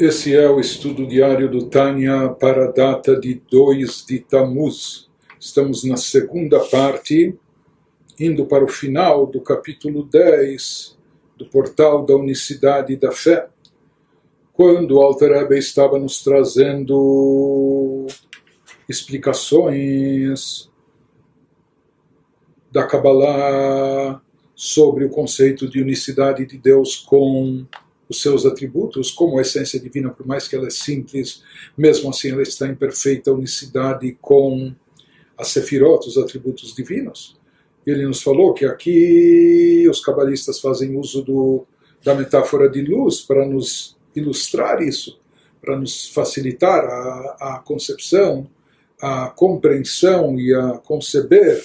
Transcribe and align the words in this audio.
Esse 0.00 0.32
é 0.32 0.48
o 0.48 0.60
estudo 0.60 1.04
diário 1.04 1.50
do 1.50 1.66
Tânia 1.66 2.28
para 2.28 2.66
a 2.66 2.70
data 2.70 3.18
de 3.18 3.42
2 3.50 4.06
de 4.06 4.20
Tamuz. 4.20 5.10
Estamos 5.40 5.82
na 5.82 5.96
segunda 5.96 6.60
parte, 6.60 7.36
indo 8.16 8.46
para 8.46 8.62
o 8.62 8.68
final 8.68 9.26
do 9.26 9.40
capítulo 9.40 10.04
10 10.04 10.96
do 11.36 11.46
Portal 11.46 12.06
da 12.06 12.14
Unicidade 12.14 12.94
da 12.94 13.10
Fé, 13.10 13.48
quando 14.52 15.02
Alter 15.02 15.32
Ebe 15.32 15.58
estava 15.58 15.98
nos 15.98 16.22
trazendo 16.22 18.06
explicações 18.88 20.70
da 22.70 22.86
Kabbalah 22.86 24.22
sobre 24.54 25.06
o 25.06 25.10
conceito 25.10 25.68
de 25.68 25.82
unicidade 25.82 26.46
de 26.46 26.56
Deus 26.56 26.94
com 26.94 27.66
os 28.08 28.22
seus 28.22 28.46
atributos, 28.46 29.10
como 29.10 29.38
a 29.38 29.42
essência 29.42 29.78
divina, 29.78 30.10
por 30.10 30.26
mais 30.26 30.48
que 30.48 30.56
ela 30.56 30.66
é 30.66 30.70
simples, 30.70 31.42
mesmo 31.76 32.08
assim 32.08 32.30
ela 32.30 32.42
está 32.42 32.66
em 32.66 32.74
perfeita 32.74 33.32
unicidade 33.32 34.16
com 34.20 34.72
a 35.36 35.44
Sefirot, 35.44 36.08
os 36.08 36.16
atributos 36.16 36.74
divinos. 36.74 37.38
Ele 37.86 38.06
nos 38.06 38.22
falou 38.22 38.52
que 38.54 38.64
aqui 38.64 39.86
os 39.88 40.00
cabalistas 40.00 40.60
fazem 40.60 40.96
uso 40.96 41.22
do, 41.22 41.66
da 42.04 42.14
metáfora 42.14 42.68
de 42.68 42.82
luz 42.82 43.20
para 43.20 43.46
nos 43.46 43.96
ilustrar 44.14 44.82
isso, 44.82 45.18
para 45.60 45.78
nos 45.78 46.08
facilitar 46.08 46.84
a, 46.84 47.36
a 47.40 47.62
concepção, 47.64 48.48
a 49.00 49.28
compreensão 49.28 50.38
e 50.38 50.52
a 50.52 50.78
conceber 50.78 51.62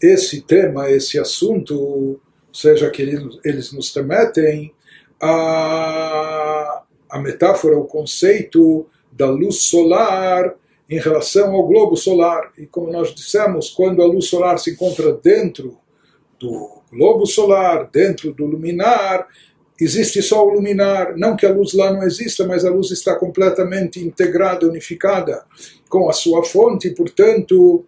esse 0.00 0.40
tema, 0.40 0.90
esse 0.90 1.18
assunto, 1.18 2.20
seja, 2.52 2.90
que 2.90 3.02
eles, 3.02 3.38
eles 3.44 3.72
nos 3.72 3.94
remetem 3.94 4.72
a, 5.22 6.82
a 7.08 7.18
metáfora, 7.20 7.78
o 7.78 7.84
conceito 7.84 8.86
da 9.12 9.30
luz 9.30 9.62
solar 9.62 10.54
em 10.90 10.98
relação 10.98 11.54
ao 11.54 11.66
globo 11.66 11.96
solar. 11.96 12.50
E 12.58 12.66
como 12.66 12.90
nós 12.90 13.14
dissemos, 13.14 13.70
quando 13.70 14.02
a 14.02 14.06
luz 14.06 14.26
solar 14.26 14.58
se 14.58 14.72
encontra 14.72 15.12
dentro 15.12 15.78
do 16.40 16.82
globo 16.90 17.24
solar, 17.24 17.88
dentro 17.90 18.32
do 18.32 18.44
luminar, 18.44 19.28
existe 19.80 20.20
só 20.20 20.44
o 20.44 20.50
luminar. 20.50 21.16
Não 21.16 21.36
que 21.36 21.46
a 21.46 21.52
luz 21.52 21.72
lá 21.72 21.92
não 21.92 22.02
exista, 22.02 22.44
mas 22.44 22.64
a 22.64 22.70
luz 22.70 22.90
está 22.90 23.14
completamente 23.14 24.00
integrada, 24.00 24.66
unificada 24.66 25.44
com 25.88 26.10
a 26.10 26.12
sua 26.12 26.42
fonte, 26.42 26.90
portanto, 26.90 27.84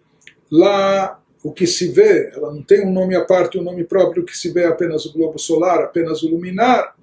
lá 0.49 1.19
o 1.43 1.51
que 1.51 1.67
se 1.67 1.89
vê, 1.89 2.31
ela 2.33 2.51
não 2.51 2.63
tem 2.63 2.81
um 2.81 2.91
nome 2.91 3.15
à 3.15 3.23
parte, 3.23 3.57
um 3.59 3.63
nome 3.63 3.83
próprio, 3.83 4.23
o 4.23 4.25
que 4.25 4.35
se 4.35 4.51
vê 4.51 4.61
é 4.61 4.67
apenas 4.67 5.05
o 5.05 5.13
globo 5.13 5.37
solar, 5.37 5.81
apenas 5.81 6.23
o 6.23 6.29
luminar, 6.29 6.95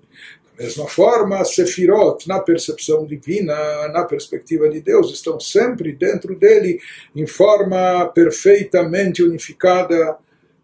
da 0.56 0.64
mesma 0.64 0.86
forma, 0.86 1.44
Sefirot, 1.44 2.28
na 2.28 2.38
percepção 2.38 3.06
divina, 3.06 3.54
na 3.88 4.04
perspectiva 4.04 4.68
de 4.68 4.80
Deus, 4.80 5.10
estão 5.10 5.40
sempre 5.40 5.92
dentro 5.92 6.34
dele, 6.34 6.78
em 7.16 7.26
forma 7.26 8.06
perfeitamente 8.14 9.22
unificada, 9.22 10.18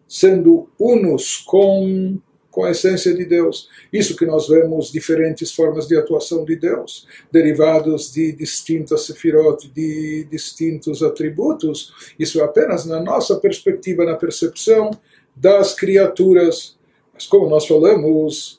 sendo 0.07 0.69
unos 0.79 1.37
com, 1.37 2.19
com 2.51 2.63
a 2.65 2.71
essência 2.71 3.13
de 3.15 3.25
Deus. 3.25 3.67
Isso 3.91 4.15
que 4.15 4.27
nós 4.27 4.47
vemos 4.47 4.91
diferentes 4.91 5.51
formas 5.51 5.87
de 5.87 5.97
atuação 5.97 6.45
de 6.45 6.55
Deus, 6.55 7.07
derivados 7.31 8.13
de 8.13 8.31
distintas 8.31 9.07
Sefirot, 9.07 9.67
de 9.69 10.27
distintos 10.29 11.01
atributos, 11.01 11.93
isso 12.17 12.39
é 12.39 12.43
apenas 12.43 12.85
na 12.85 13.01
nossa 13.01 13.39
perspectiva, 13.39 14.05
na 14.05 14.15
percepção 14.15 14.91
das 15.35 15.73
criaturas. 15.73 16.77
Mas 17.11 17.25
como 17.25 17.49
nós 17.49 17.65
falamos, 17.65 18.58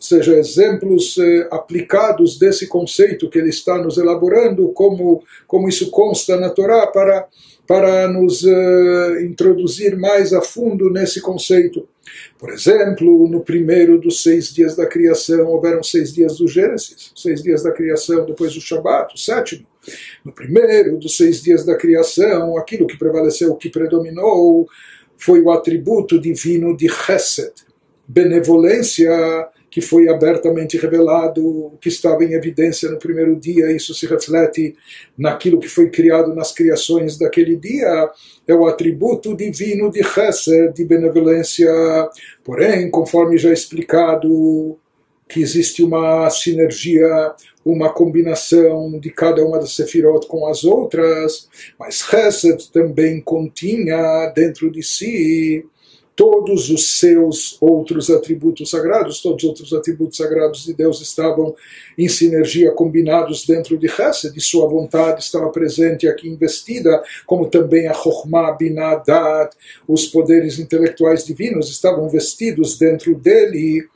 seja, 0.00 0.36
exemplos 0.36 1.16
eh, 1.18 1.46
aplicados 1.50 2.38
desse 2.38 2.66
conceito 2.66 3.28
que 3.28 3.38
ele 3.38 3.50
está 3.50 3.76
nos 3.78 3.98
elaborando, 3.98 4.68
como, 4.70 5.22
como 5.46 5.68
isso 5.68 5.90
consta 5.90 6.36
na 6.36 6.48
Torá, 6.48 6.86
para, 6.86 7.28
para 7.66 8.08
nos 8.08 8.44
eh, 8.44 9.22
introduzir 9.22 9.96
mais 9.96 10.32
a 10.32 10.40
fundo 10.40 10.90
nesse 10.90 11.20
conceito. 11.20 11.86
Por 12.38 12.50
exemplo, 12.50 13.28
no 13.28 13.42
primeiro 13.42 14.00
dos 14.00 14.22
seis 14.22 14.52
dias 14.52 14.74
da 14.74 14.86
criação, 14.86 15.46
houveram 15.48 15.82
seis 15.82 16.12
dias 16.12 16.38
do 16.38 16.48
Gênesis, 16.48 17.12
seis 17.14 17.42
dias 17.42 17.62
da 17.62 17.70
criação 17.70 18.24
depois 18.24 18.54
do 18.54 18.60
Shabat, 18.60 19.14
o 19.14 19.18
sétimo. 19.18 19.66
No 20.24 20.32
primeiro 20.32 20.98
dos 20.98 21.16
seis 21.16 21.42
dias 21.42 21.64
da 21.64 21.76
criação, 21.76 22.56
aquilo 22.56 22.86
que 22.86 22.98
prevaleceu, 22.98 23.52
o 23.52 23.56
que 23.56 23.68
predominou, 23.68 24.66
foi 25.16 25.42
o 25.42 25.50
atributo 25.50 26.18
divino 26.18 26.74
de 26.74 26.88
Chesed, 26.88 27.52
benevolência 28.08 29.12
que 29.70 29.80
foi 29.80 30.08
abertamente 30.08 30.76
revelado, 30.76 31.72
que 31.80 31.88
estava 31.88 32.24
em 32.24 32.32
evidência 32.32 32.90
no 32.90 32.98
primeiro 32.98 33.36
dia, 33.36 33.70
isso 33.70 33.94
se 33.94 34.04
reflete 34.04 34.74
naquilo 35.16 35.60
que 35.60 35.68
foi 35.68 35.88
criado 35.90 36.34
nas 36.34 36.52
criações 36.52 37.16
daquele 37.16 37.56
dia, 37.56 38.10
é 38.46 38.54
o 38.54 38.66
atributo 38.66 39.36
divino 39.36 39.90
de 39.90 40.02
Chesed, 40.02 40.74
de 40.74 40.84
benevolência. 40.84 41.70
Porém, 42.42 42.90
conforme 42.90 43.38
já 43.38 43.52
explicado, 43.52 44.76
que 45.28 45.40
existe 45.40 45.84
uma 45.84 46.28
sinergia, 46.28 47.32
uma 47.64 47.92
combinação 47.92 48.98
de 48.98 49.10
cada 49.10 49.44
uma 49.44 49.60
das 49.60 49.76
sefirot 49.76 50.26
com 50.26 50.46
as 50.48 50.64
outras, 50.64 51.48
mas 51.78 52.00
Chesed 52.00 52.72
também 52.72 53.20
continha 53.20 54.26
dentro 54.34 54.68
de 54.70 54.82
si 54.82 55.64
todos 56.20 56.68
os 56.68 56.98
seus 56.98 57.56
outros 57.62 58.10
atributos 58.10 58.68
sagrados, 58.68 59.22
todos 59.22 59.42
os 59.42 59.48
outros 59.48 59.72
atributos 59.72 60.18
sagrados 60.18 60.66
de 60.66 60.74
Deus 60.74 61.00
estavam 61.00 61.56
em 61.96 62.10
sinergia, 62.10 62.72
combinados 62.72 63.46
dentro 63.46 63.78
de 63.78 63.88
Chesed, 63.88 64.36
e 64.36 64.40
sua 64.40 64.68
vontade 64.68 65.22
estava 65.22 65.48
presente 65.48 66.06
aqui 66.06 66.28
investida, 66.28 67.02
como 67.24 67.48
também 67.48 67.88
a 67.88 67.94
Chokhmah, 67.94 68.52
Binadat, 68.52 69.56
os 69.88 70.08
poderes 70.08 70.58
intelectuais 70.58 71.24
divinos 71.24 71.70
estavam 71.70 72.06
vestidos 72.10 72.76
dentro 72.76 73.14
dele, 73.14 73.88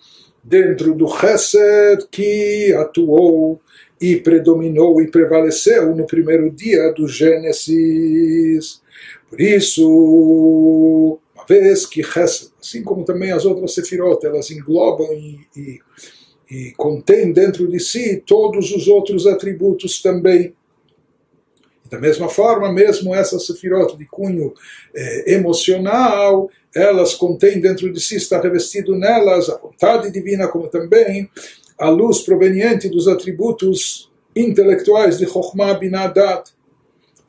dentro 0.43 0.95
do 0.95 1.07
Chesed 1.07 2.09
que 2.11 2.73
atuou 2.73 3.61
e 4.01 4.17
predominou 4.17 5.03
e 5.03 5.11
prevaleceu 5.11 5.95
no 5.95 6.07
primeiro 6.07 6.51
dia 6.51 6.91
do 6.91 7.07
Gênesis. 7.07 8.81
Por 9.29 9.43
isso, 9.43 11.21
vez 11.49 11.87
que 11.87 12.01
Hesed, 12.01 12.51
assim 12.61 12.83
como 12.83 13.05
também 13.05 13.33
as 13.33 13.45
outras 13.45 13.75
Sefirot, 13.75 14.25
elas 14.25 14.51
englobam 14.51 15.13
e, 15.13 15.41
e, 15.57 15.81
e 16.51 16.73
contêm 16.73 17.33
dentro 17.33 17.69
de 17.69 17.79
si 17.81 18.23
todos 18.27 18.73
os 18.73 18.89
outros 18.89 19.27
atributos 19.27 20.03
também. 20.03 20.55
Da 21.91 22.01
mesma 22.01 22.29
forma, 22.29 22.73
mesmo 22.73 23.15
essas 23.15 23.47
Sefirot 23.47 23.97
de 23.97 24.07
cunho 24.07 24.55
eh, 24.95 25.35
emocional, 25.35 26.51
elas 26.75 27.15
contêm 27.15 27.61
dentro 27.61 27.93
de 27.93 28.01
si, 28.01 28.17
está 28.17 28.41
revestido 28.41 28.97
nelas 28.97 29.49
a 29.49 29.57
vontade 29.57 30.11
divina, 30.11 30.49
como 30.49 30.69
também 30.69 31.31
a 31.79 31.89
luz 31.89 32.23
proveniente 32.23 32.89
dos 32.89 33.07
atributos 33.07 34.11
intelectuais 34.35 35.19
de 35.19 35.27
Chokhmah 35.27 35.75
Binadat. 35.75 36.51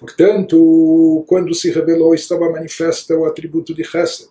Portanto, 0.06 1.26
quando 1.28 1.56
se 1.56 1.72
revelou, 1.72 2.14
estava 2.14 2.52
manifesta 2.52 3.18
o 3.18 3.26
atributo 3.26 3.74
de 3.74 3.84
Chesed, 3.84 4.30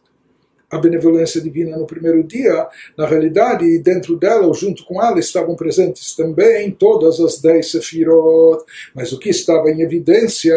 a 0.70 0.78
benevolência 0.78 1.40
divina 1.40 1.76
no 1.76 1.84
primeiro 1.84 2.22
dia. 2.22 2.68
Na 2.96 3.06
realidade, 3.06 3.78
dentro 3.80 4.16
dela, 4.16 4.46
ou 4.46 4.54
junto 4.54 4.84
com 4.84 5.02
ela, 5.02 5.18
estavam 5.18 5.56
presentes 5.56 6.14
também 6.14 6.70
todas 6.70 7.18
as 7.18 7.40
dez 7.40 7.72
Sefirot. 7.72 8.64
Mas 8.94 9.12
o 9.12 9.18
que 9.18 9.30
estava 9.30 9.68
em 9.68 9.82
evidência, 9.82 10.54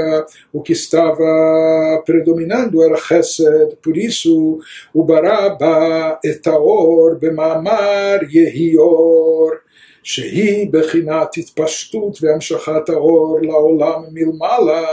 o 0.54 0.62
que 0.62 0.74
estava 0.74 2.04
predominando 2.06 2.84
era 2.84 2.96
Chesed. 2.96 3.76
Por 3.82 3.98
isso, 3.98 4.60
o 4.94 5.04
Baraba 5.04 6.20
etaor 6.24 7.18
bemamar 7.18 8.24
yehior. 8.24 9.62
שהיא 10.07 10.69
בחינת 10.73 11.37
התפשטות 11.37 12.19
והמשכת 12.23 12.89
האור 12.89 13.39
לעולם 13.43 14.03
מלמעלה 14.13 14.87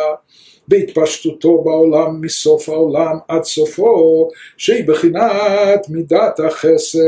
בהתפשטותו 0.68 1.62
בעולם 1.62 2.22
מסוף 2.22 2.70
העולם 2.70 3.18
עד 3.28 3.44
סופו, 3.44 4.30
שהיא 4.58 4.88
בחינת 4.88 5.90
מידת 5.90 6.40
החסד. 6.40 7.00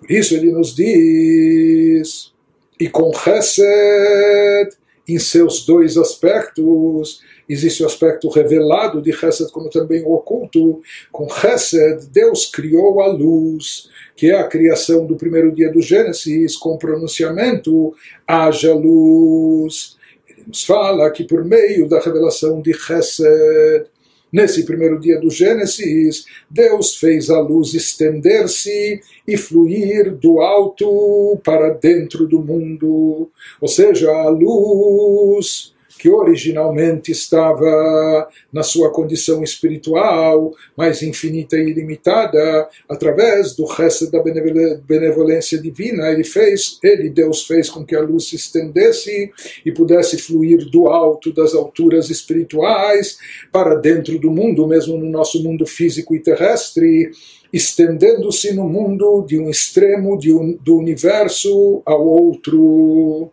Por 0.00 0.10
isso 0.12 0.34
ele 0.36 0.52
nos 0.52 0.76
diz, 0.76 2.32
e 2.80 2.88
com 2.88 3.12
chesed 3.12 4.68
em 5.08 5.18
seus 5.18 5.66
dois 5.66 5.96
aspectos. 5.96 7.20
Existe 7.47 7.83
o 7.83 7.85
aspecto 7.85 8.29
revelado 8.29 9.01
de 9.01 9.11
Chesed, 9.11 9.51
como 9.51 9.69
também 9.69 10.03
o 10.03 10.13
oculto. 10.13 10.81
Com 11.11 11.27
Chesed, 11.29 12.07
Deus 12.11 12.45
criou 12.45 13.01
a 13.01 13.07
luz, 13.07 13.89
que 14.15 14.31
é 14.31 14.39
a 14.39 14.47
criação 14.47 15.05
do 15.05 15.15
primeiro 15.15 15.51
dia 15.51 15.71
do 15.71 15.81
Gênesis, 15.81 16.55
com 16.55 16.77
pronunciamento: 16.77 17.93
haja 18.27 18.73
luz. 18.73 19.97
Ele 20.27 20.43
nos 20.47 20.63
fala 20.63 21.11
que 21.11 21.23
por 21.23 21.43
meio 21.43 21.87
da 21.87 21.99
revelação 21.99 22.61
de 22.61 22.73
Chesed, 22.73 23.87
Nesse 24.33 24.65
primeiro 24.65 24.99
dia 24.99 25.19
do 25.19 25.29
Gênesis, 25.29 26.25
Deus 26.49 26.95
fez 26.95 27.29
a 27.29 27.39
luz 27.39 27.75
estender-se 27.75 28.99
e 29.27 29.37
fluir 29.37 30.11
do 30.15 30.41
alto 30.41 31.39
para 31.43 31.69
dentro 31.69 32.27
do 32.27 32.41
mundo. 32.41 33.29
Ou 33.61 33.67
seja, 33.67 34.09
a 34.09 34.29
luz 34.29 35.72
que 36.03 36.09
originalmente 36.09 37.13
estava 37.13 38.27
na 38.51 38.61
sua 38.61 38.91
condição 38.91 39.41
espiritual, 39.41 40.53
mais 40.75 41.01
infinita 41.01 41.55
e 41.55 41.69
ilimitada, 41.69 42.67
através 42.89 43.55
do 43.55 43.63
resto 43.63 44.11
da 44.11 44.21
benevolência 44.21 45.57
divina, 45.57 46.11
ele 46.11 46.25
fez, 46.25 46.77
ele, 46.83 47.09
Deus, 47.09 47.47
fez 47.47 47.69
com 47.69 47.85
que 47.85 47.95
a 47.95 48.01
luz 48.01 48.27
se 48.27 48.35
estendesse 48.35 49.31
e 49.65 49.71
pudesse 49.71 50.17
fluir 50.17 50.69
do 50.69 50.89
alto 50.89 51.31
das 51.31 51.53
alturas 51.55 52.09
espirituais 52.09 53.17
para 53.49 53.75
dentro 53.75 54.19
do 54.19 54.29
mundo, 54.29 54.67
mesmo 54.67 54.97
no 54.97 55.09
nosso 55.09 55.41
mundo 55.41 55.65
físico 55.65 56.13
e 56.13 56.19
terrestre, 56.19 57.11
estendendo-se 57.53 58.53
no 58.53 58.67
mundo 58.67 59.23
de 59.25 59.39
um 59.39 59.49
extremo 59.49 60.19
de 60.19 60.33
um, 60.33 60.57
do 60.61 60.75
universo 60.75 61.81
ao 61.85 62.05
outro 62.05 63.31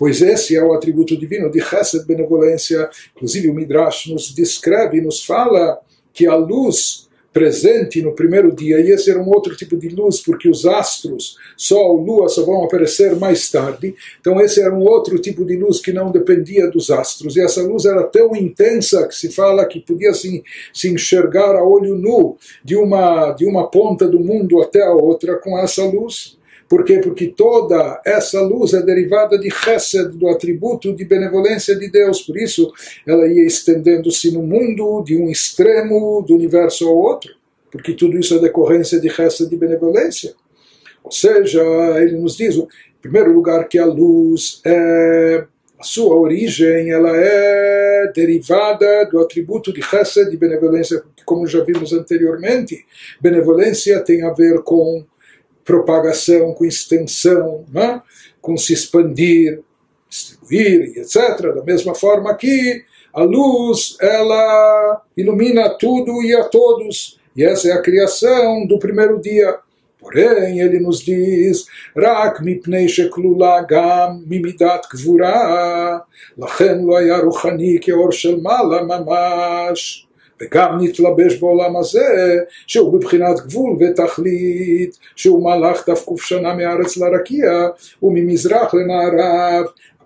pois 0.00 0.22
esse 0.22 0.56
é 0.56 0.64
o 0.64 0.72
atributo 0.72 1.14
divino 1.14 1.50
de 1.50 1.60
Chesed, 1.60 2.06
benevolência. 2.06 2.88
Inclusive 3.14 3.50
o 3.50 3.54
Midrash 3.54 4.06
nos 4.06 4.34
descreve, 4.34 4.98
nos 4.98 5.22
fala 5.22 5.78
que 6.14 6.26
a 6.26 6.34
luz 6.34 7.06
presente 7.34 8.00
no 8.00 8.14
primeiro 8.14 8.50
dia, 8.50 8.80
esse 8.80 9.10
era 9.10 9.20
um 9.20 9.28
outro 9.28 9.54
tipo 9.54 9.76
de 9.76 9.90
luz, 9.90 10.20
porque 10.20 10.48
os 10.48 10.64
astros, 10.64 11.36
Sol, 11.54 12.02
Lua, 12.02 12.30
só 12.30 12.44
vão 12.46 12.64
aparecer 12.64 13.14
mais 13.14 13.50
tarde. 13.50 13.94
Então, 14.18 14.40
esse 14.40 14.60
era 14.62 14.74
um 14.74 14.82
outro 14.82 15.18
tipo 15.18 15.44
de 15.44 15.54
luz 15.54 15.80
que 15.80 15.92
não 15.92 16.10
dependia 16.10 16.68
dos 16.70 16.90
astros. 16.90 17.36
E 17.36 17.42
essa 17.42 17.62
luz 17.62 17.84
era 17.84 18.02
tão 18.04 18.34
intensa 18.34 19.06
que 19.06 19.14
se 19.14 19.30
fala 19.30 19.66
que 19.66 19.80
podia 19.80 20.10
assim, 20.10 20.42
se 20.72 20.88
enxergar 20.88 21.54
a 21.54 21.62
olho 21.62 21.94
nu 21.94 22.38
de 22.64 22.74
uma, 22.74 23.32
de 23.32 23.44
uma 23.44 23.70
ponta 23.70 24.08
do 24.08 24.18
mundo 24.18 24.62
até 24.62 24.82
a 24.82 24.94
outra 24.94 25.38
com 25.38 25.58
essa 25.58 25.84
luz. 25.84 26.39
Por 26.70 26.84
quê? 26.84 27.00
Porque 27.00 27.26
toda 27.26 28.00
essa 28.06 28.40
luz 28.40 28.74
é 28.74 28.80
derivada 28.80 29.36
de 29.36 29.50
Chesed, 29.50 30.16
do 30.16 30.28
atributo 30.28 30.94
de 30.94 31.04
benevolência 31.04 31.74
de 31.74 31.90
Deus. 31.90 32.22
Por 32.22 32.36
isso, 32.36 32.72
ela 33.04 33.26
ia 33.26 33.44
estendendo-se 33.44 34.30
no 34.30 34.40
mundo 34.40 35.02
de 35.02 35.16
um 35.16 35.28
extremo 35.28 36.22
do 36.22 36.32
universo 36.32 36.86
ao 36.86 36.96
outro. 36.96 37.34
Porque 37.72 37.92
tudo 37.92 38.16
isso 38.16 38.36
é 38.36 38.38
decorrência 38.38 39.00
de 39.00 39.10
Chesed 39.10 39.50
de 39.50 39.56
benevolência. 39.56 40.32
Ou 41.02 41.10
seja, 41.10 41.60
ele 42.00 42.16
nos 42.16 42.36
diz, 42.36 42.54
em 42.54 42.68
primeiro 43.02 43.32
lugar, 43.32 43.66
que 43.66 43.76
a 43.76 43.84
luz 43.84 44.60
é 44.64 45.44
a 45.76 45.82
sua 45.82 46.14
origem 46.14 46.90
ela 46.90 47.16
é 47.16 48.12
derivada 48.14 49.06
do 49.06 49.18
atributo 49.18 49.72
de 49.72 49.82
Chesed, 49.82 50.30
de 50.30 50.36
benevolência, 50.36 51.02
como 51.24 51.48
já 51.48 51.64
vimos 51.64 51.92
anteriormente. 51.92 52.84
Benevolência 53.20 53.98
tem 54.04 54.22
a 54.22 54.32
ver 54.32 54.62
com 54.62 55.04
propagação, 55.64 56.52
com 56.54 56.64
extensão, 56.64 57.64
né? 57.72 58.02
com 58.40 58.56
se 58.56 58.72
expandir, 58.72 59.60
distribuir, 60.08 60.98
etc. 60.98 61.54
Da 61.54 61.62
mesma 61.62 61.94
forma 61.94 62.34
que 62.34 62.84
a 63.12 63.22
luz 63.22 63.96
ela 64.00 65.02
ilumina 65.16 65.70
tudo 65.70 66.22
e 66.22 66.34
a 66.34 66.44
todos. 66.44 67.18
E 67.36 67.44
essa 67.44 67.68
é 67.68 67.72
a 67.72 67.82
criação 67.82 68.66
do 68.66 68.78
primeiro 68.78 69.20
dia. 69.20 69.58
Porém, 69.98 70.60
ele 70.60 70.80
nos 70.80 71.00
diz: 71.00 71.66
Rak 71.94 72.42
mipnei 72.42 72.88
sheklula 72.88 73.62
gam 73.62 74.22
mimidat 74.26 74.88
kvura, 74.88 76.02
lachen 76.38 76.86
lo 76.86 77.30
ke 77.78 77.92
or 77.92 78.10
shel 78.10 78.40
mala 78.40 78.82
mamash. 78.82 80.06
וגם 80.41 80.77
נתלבש 80.81 81.35
בעולם 81.39 81.77
הזה, 81.77 82.37
שהוא 82.67 82.93
בבחינת 82.93 83.39
גבול 83.47 83.77
ותכלית, 83.79 84.97
שהוא 85.15 85.43
מהלך 85.43 85.85
דווקא 85.85 86.15
שנה 86.17 86.53
מארץ 86.53 86.97
לרקיע 86.97 87.67
וממזרח 88.03 88.73
למערב, 88.73 89.65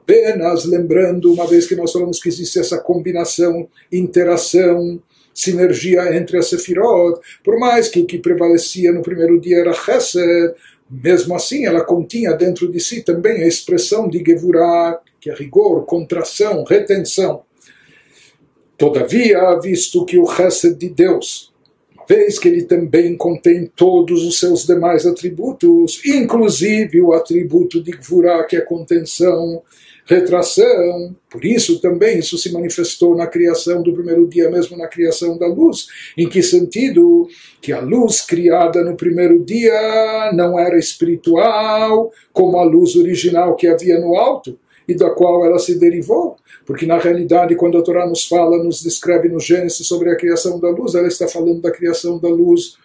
apenas 0.10 0.66
lembrando, 0.66 1.32
uma 1.32 1.46
vez 1.46 1.68
que 1.68 1.76
nós 1.76 1.92
falamos 1.92 2.20
que 2.20 2.30
existe 2.30 2.60
essa 2.60 2.80
combinação, 2.80 3.68
interação, 3.92 5.00
sinergia 5.32 6.16
entre 6.18 6.38
as 6.38 6.48
Sefirot, 6.48 7.20
por 7.44 7.60
mais 7.60 7.88
que 7.88 8.00
o 8.02 8.06
que 8.06 8.18
prevalecia 8.18 8.92
no 8.92 9.04
primeiro 9.04 9.40
dia 9.40 9.60
era 9.60 9.72
Chesed, 9.72 10.54
mesmo 10.90 11.36
assim 11.36 11.66
ela 11.66 11.86
continha 11.86 12.34
dentro 12.34 12.72
de 12.72 12.80
si 12.80 13.04
também 13.04 13.44
a 13.44 13.48
expressão 13.48 14.10
de 14.10 14.24
Gevurah, 14.26 15.00
que 15.22 15.30
é 15.30 15.34
rigor, 15.36 15.86
contração, 15.86 16.64
retenção. 16.64 17.44
Todavia, 18.77 19.59
visto 19.61 20.05
que 20.05 20.19
o 20.19 20.27
Chesed 20.27 20.75
de 20.75 20.89
Deus, 20.89 21.53
uma 21.95 22.05
vez 22.07 22.39
que 22.39 22.49
ele 22.49 22.63
também 22.63 23.17
contém 23.17 23.71
todos 23.75 24.25
os 24.25 24.39
seus 24.39 24.67
demais 24.67 25.07
atributos, 25.07 26.03
inclusive 26.05 27.01
o 27.01 27.13
atributo 27.13 27.83
de 27.83 27.93
Gvurah, 27.93 28.45
que 28.45 28.57
é 28.57 28.61
contenção, 28.61 29.63
retração, 30.05 31.17
por 31.31 31.45
isso 31.45 31.81
também 31.81 32.19
isso 32.19 32.37
se 32.37 32.53
manifestou 32.53 33.17
na 33.17 33.27
criação 33.27 33.83
do 33.83 33.95
primeiro 33.95 34.27
dia, 34.27 34.51
mesmo 34.51 34.77
na 34.77 34.89
criação 34.89 35.39
da 35.39 35.47
luz. 35.47 35.87
Em 36.19 36.29
que 36.29 36.43
sentido? 36.43 37.29
Que 37.63 37.73
a 37.73 37.81
luz 37.81 38.21
criada 38.21 38.83
no 38.83 38.97
primeiro 38.97 39.43
dia 39.43 40.33
não 40.35 40.59
era 40.59 40.77
espiritual, 40.77 42.11
como 42.33 42.59
a 42.59 42.65
luz 42.65 42.97
original 42.97 43.55
que 43.55 43.67
havia 43.67 43.99
no 43.99 44.17
alto 44.17 44.59
e 44.89 44.95
da 44.95 45.11
qual 45.11 45.45
ela 45.45 45.59
se 45.59 45.79
derivou. 45.79 46.37
Porque 46.67 46.87
na 46.87 46.99
realidade, 46.99 47.57
quando 47.57 47.79
a 47.79 47.83
Torá 47.83 48.07
nos 48.07 48.27
fala, 48.27 48.63
nos 48.63 48.83
descreve 48.83 49.29
no 49.29 49.41
Gênesis 49.41 49.87
sobre 49.87 50.11
a 50.11 50.17
criação 50.17 50.59
da 50.59 50.71
luz, 50.71 50.95
ela 50.95 51.09
está 51.09 51.29
falando 51.29 51.61
da 51.61 51.71
criação 51.71 52.19
da 52.19 52.29
luz 52.29 52.77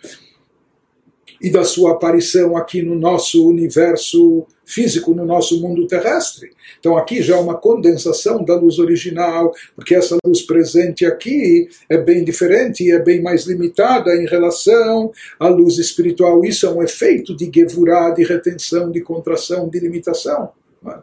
e 1.41 1.49
da 1.49 1.63
sua 1.63 1.91
aparição 1.91 2.57
aqui 2.57 2.81
no 2.81 2.95
nosso 2.95 3.47
universo 3.47 4.45
físico, 4.65 5.15
no 5.15 5.25
nosso 5.25 5.59
mundo 5.61 5.87
terrestre. 5.87 6.51
Então 6.79 6.97
aqui 6.97 7.23
já 7.23 7.37
é 7.37 7.39
uma 7.39 7.57
condensação 7.57 8.43
da 8.43 8.55
luz 8.55 8.77
original, 8.77 9.51
porque 9.75 9.95
essa 9.95 10.17
luz 10.23 10.41
presente 10.41 11.05
aqui 11.05 11.67
é 11.89 11.97
bem 11.97 12.23
diferente 12.23 12.83
e 12.83 12.91
é 12.91 12.99
bem 12.99 13.21
mais 13.21 13.45
limitada 13.45 14.15
em 14.15 14.27
relação 14.27 15.11
à 15.39 15.47
luz 15.47 15.77
espiritual. 15.77 16.43
Isso 16.43 16.65
é 16.65 16.69
um 16.69 16.83
efeito 16.83 17.35
de 17.35 17.49
gevurá, 17.53 18.11
de 18.11 18.23
retenção, 18.23 18.91
de 18.91 19.01
contração, 19.01 19.69
de 19.69 19.79
limitação 19.79 20.51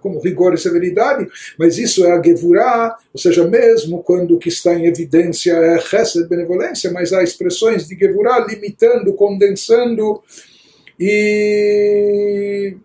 como 0.01 0.21
rigor 0.21 0.55
e 0.55 0.59
severidade, 0.59 1.29
mas 1.59 1.79
isso 1.79 2.05
é 2.05 2.13
a 2.13 2.23
Gevurah, 2.23 2.97
ou 3.13 3.21
seja, 3.21 3.47
mesmo 3.47 4.03
quando 4.03 4.35
o 4.35 4.39
que 4.39 4.49
está 4.49 4.75
em 4.75 4.87
evidência 4.87 5.53
é 5.53 5.79
Chesed, 5.79 6.29
benevolência, 6.29 6.91
mas 6.91 7.13
há 7.13 7.23
expressões 7.23 7.87
de 7.87 7.97
Gevurah 7.97 8.47
limitando, 8.47 9.13
condensando 9.15 10.23
e 10.99 12.77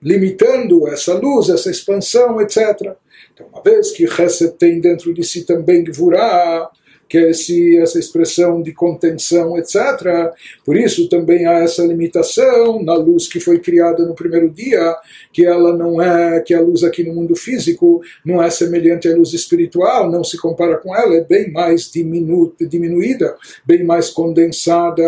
limitando 0.00 0.86
essa 0.88 1.14
luz, 1.14 1.48
essa 1.48 1.70
expansão, 1.70 2.40
etc. 2.40 2.94
Então, 3.34 3.48
uma 3.52 3.62
vez 3.62 3.90
que 3.90 4.06
Chesed 4.06 4.52
tem 4.52 4.80
dentro 4.80 5.12
de 5.12 5.24
si 5.24 5.44
também 5.44 5.84
Gevurah, 5.84 6.70
que 7.08 7.18
esse, 7.18 7.78
essa 7.78 7.98
expressão 7.98 8.62
de 8.62 8.72
contenção, 8.72 9.56
etc. 9.56 10.32
Por 10.64 10.76
isso 10.76 11.08
também 11.08 11.46
há 11.46 11.60
essa 11.60 11.84
limitação 11.84 12.82
na 12.82 12.94
luz 12.94 13.28
que 13.28 13.40
foi 13.40 13.58
criada 13.58 14.04
no 14.04 14.14
primeiro 14.14 14.50
dia, 14.50 14.96
que 15.32 15.44
ela 15.44 15.76
não 15.76 16.00
é, 16.00 16.40
que 16.40 16.54
a 16.54 16.60
luz 16.60 16.82
aqui 16.82 17.04
no 17.04 17.14
mundo 17.14 17.36
físico 17.36 18.00
não 18.24 18.42
é 18.42 18.50
semelhante 18.50 19.08
à 19.08 19.14
luz 19.14 19.32
espiritual, 19.32 20.10
não 20.10 20.24
se 20.24 20.36
compara 20.38 20.76
com 20.76 20.94
ela, 20.94 21.14
é 21.14 21.24
bem 21.24 21.52
mais 21.52 21.90
diminu, 21.90 22.52
diminuída, 22.60 23.36
bem 23.64 23.84
mais 23.84 24.10
condensada. 24.10 25.02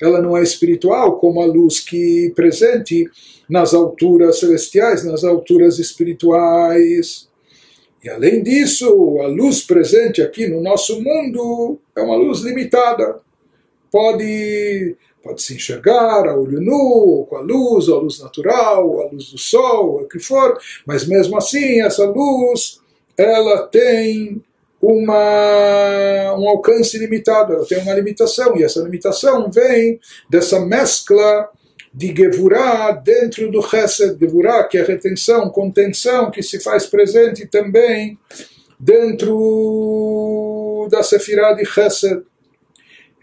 Ela 0.00 0.22
não 0.22 0.36
é 0.36 0.42
espiritual 0.42 1.18
como 1.18 1.42
a 1.42 1.46
luz 1.46 1.80
que 1.80 2.32
presente 2.34 3.10
nas 3.48 3.74
alturas 3.74 4.38
celestiais, 4.38 5.04
nas 5.04 5.24
alturas 5.24 5.78
espirituais. 5.78 7.27
E 8.02 8.08
além 8.08 8.42
disso, 8.42 9.18
a 9.22 9.26
luz 9.26 9.62
presente 9.62 10.22
aqui 10.22 10.46
no 10.46 10.60
nosso 10.60 11.00
mundo 11.02 11.78
é 11.96 12.00
uma 12.00 12.16
luz 12.16 12.40
limitada. 12.40 13.20
Pode, 13.90 14.96
pode 15.22 15.42
se 15.42 15.54
enxergar 15.54 16.28
a 16.28 16.36
olho 16.36 16.60
nu, 16.60 16.74
ou 16.74 17.26
com 17.26 17.36
a 17.36 17.40
luz, 17.40 17.88
ou 17.88 17.98
a 17.98 18.02
luz 18.02 18.20
natural, 18.20 18.88
ou 18.88 19.02
a 19.02 19.10
luz 19.10 19.30
do 19.30 19.38
sol, 19.38 19.92
ou 19.94 20.00
o 20.02 20.08
que 20.08 20.18
for, 20.18 20.58
mas 20.86 21.06
mesmo 21.06 21.36
assim 21.36 21.82
essa 21.82 22.04
luz 22.04 22.80
ela 23.16 23.66
tem 23.66 24.40
uma, 24.80 26.36
um 26.38 26.48
alcance 26.48 26.96
limitado, 26.98 27.52
ela 27.52 27.66
tem 27.66 27.78
uma 27.78 27.94
limitação, 27.94 28.56
e 28.56 28.62
essa 28.62 28.80
limitação 28.80 29.50
vem 29.50 29.98
dessa 30.30 30.60
mescla 30.60 31.50
de 31.92 32.14
Gevurah 32.14 32.92
dentro 32.92 33.50
do 33.50 33.62
Chesed, 33.62 34.18
Gevurah 34.18 34.64
que 34.64 34.78
é 34.78 34.82
retenção, 34.82 35.50
contenção, 35.50 36.30
que 36.30 36.42
se 36.42 36.60
faz 36.60 36.86
presente 36.86 37.46
também 37.46 38.18
dentro 38.78 39.28
da 40.90 41.02
Sefirah 41.02 41.54
de 41.54 41.64
Chesed 41.64 42.22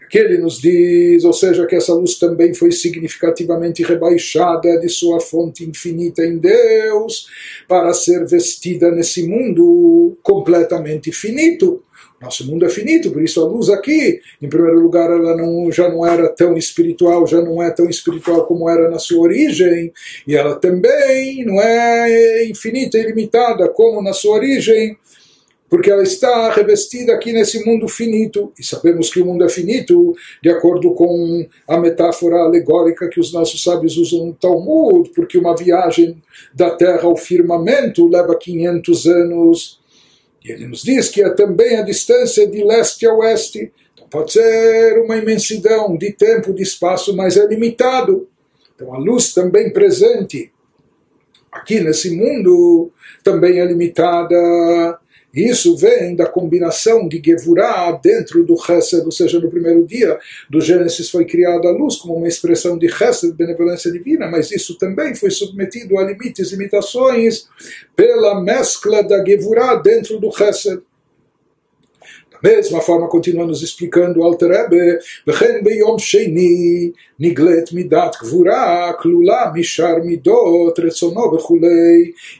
que 0.08 0.18
ele 0.18 0.38
nos 0.38 0.60
diz, 0.60 1.24
ou 1.24 1.32
seja, 1.32 1.66
que 1.66 1.74
essa 1.74 1.92
luz 1.92 2.18
também 2.18 2.54
foi 2.54 2.70
significativamente 2.72 3.82
rebaixada 3.82 4.78
de 4.78 4.88
sua 4.88 5.20
fonte 5.20 5.64
infinita 5.64 6.24
em 6.24 6.38
Deus, 6.38 7.26
para 7.68 7.92
ser 7.92 8.24
vestida 8.26 8.90
nesse 8.90 9.26
mundo 9.26 10.16
completamente 10.22 11.12
finito. 11.12 11.82
Nosso 12.20 12.46
mundo 12.46 12.64
é 12.64 12.70
finito, 12.70 13.10
por 13.10 13.22
isso 13.22 13.40
a 13.40 13.44
luz 13.44 13.68
aqui, 13.68 14.20
em 14.40 14.48
primeiro 14.48 14.80
lugar, 14.80 15.10
ela 15.10 15.36
não, 15.36 15.70
já 15.70 15.88
não 15.88 16.04
era 16.06 16.28
tão 16.30 16.56
espiritual, 16.56 17.26
já 17.26 17.42
não 17.42 17.62
é 17.62 17.70
tão 17.70 17.90
espiritual 17.90 18.46
como 18.46 18.70
era 18.70 18.90
na 18.90 18.98
sua 18.98 19.20
origem, 19.20 19.92
e 20.26 20.34
ela 20.34 20.54
também 20.56 21.44
não 21.44 21.60
é 21.60 22.46
infinita 22.46 22.96
e 22.96 23.02
ilimitada 23.02 23.68
como 23.68 24.02
na 24.02 24.14
sua 24.14 24.36
origem 24.36 24.96
porque 25.68 25.90
ela 25.90 26.02
está 26.02 26.50
revestida 26.52 27.12
aqui 27.12 27.32
nesse 27.32 27.64
mundo 27.64 27.88
finito. 27.88 28.52
E 28.58 28.64
sabemos 28.64 29.10
que 29.10 29.20
o 29.20 29.26
mundo 29.26 29.44
é 29.44 29.48
finito, 29.48 30.14
de 30.42 30.48
acordo 30.48 30.92
com 30.94 31.46
a 31.68 31.78
metáfora 31.78 32.36
alegórica 32.36 33.08
que 33.08 33.20
os 33.20 33.32
nossos 33.32 33.62
sábios 33.62 33.96
usam 33.96 34.26
no 34.26 34.34
Talmud, 34.34 35.10
porque 35.10 35.38
uma 35.38 35.56
viagem 35.56 36.22
da 36.54 36.70
Terra 36.70 37.02
ao 37.04 37.16
firmamento 37.16 38.08
leva 38.08 38.36
500 38.36 39.06
anos. 39.06 39.85
E 40.46 40.52
ele 40.52 40.68
nos 40.68 40.82
diz 40.82 41.08
que 41.08 41.22
é 41.22 41.30
também 41.30 41.76
a 41.76 41.82
distância 41.82 42.46
de 42.46 42.62
leste 42.62 43.04
a 43.04 43.12
oeste. 43.12 43.72
Então 43.94 44.06
pode 44.08 44.32
ser 44.32 45.02
uma 45.02 45.16
imensidão 45.16 45.96
de 45.96 46.12
tempo, 46.12 46.54
de 46.54 46.62
espaço, 46.62 47.16
mas 47.16 47.36
é 47.36 47.44
limitado. 47.46 48.28
Então 48.74 48.94
a 48.94 48.98
luz 48.98 49.34
também 49.34 49.72
presente 49.72 50.52
aqui 51.50 51.80
nesse 51.80 52.10
mundo 52.10 52.92
também 53.24 53.58
é 53.58 53.64
limitada 53.64 55.00
isso 55.44 55.76
vem 55.76 56.16
da 56.16 56.26
combinação 56.26 57.06
de 57.06 57.20
Gevurah 57.24 57.92
dentro 58.02 58.44
do 58.44 58.56
Chesed, 58.56 59.04
ou 59.04 59.12
seja, 59.12 59.38
no 59.38 59.50
primeiro 59.50 59.84
dia 59.86 60.18
do 60.48 60.60
Gênesis 60.60 61.10
foi 61.10 61.26
criada 61.26 61.68
a 61.68 61.72
luz 61.72 61.96
como 61.96 62.14
uma 62.14 62.28
expressão 62.28 62.78
de 62.78 62.88
Chesed, 62.88 63.34
benevolência 63.34 63.92
divina, 63.92 64.26
mas 64.26 64.50
isso 64.50 64.78
também 64.78 65.14
foi 65.14 65.30
submetido 65.30 65.98
a 65.98 66.04
limites 66.04 66.48
e 66.48 66.56
limitações 66.56 67.48
pela 67.94 68.40
mescla 68.40 69.02
da 69.02 69.24
Gevurah 69.24 69.74
dentro 69.76 70.18
do 70.18 70.32
Chesed. 70.32 70.82
Mesma 72.46 72.80
forma, 72.80 73.08
continua 73.08 73.44
nos 73.44 73.60
explicando 73.60 74.20
o 74.20 74.22
Alter 74.22 74.50
Rebbe, 74.50 75.00
sheni, 75.98 76.94
niglet 77.18 77.74
midat 77.74 78.16
mishar 79.52 80.04
midot. 80.04 80.80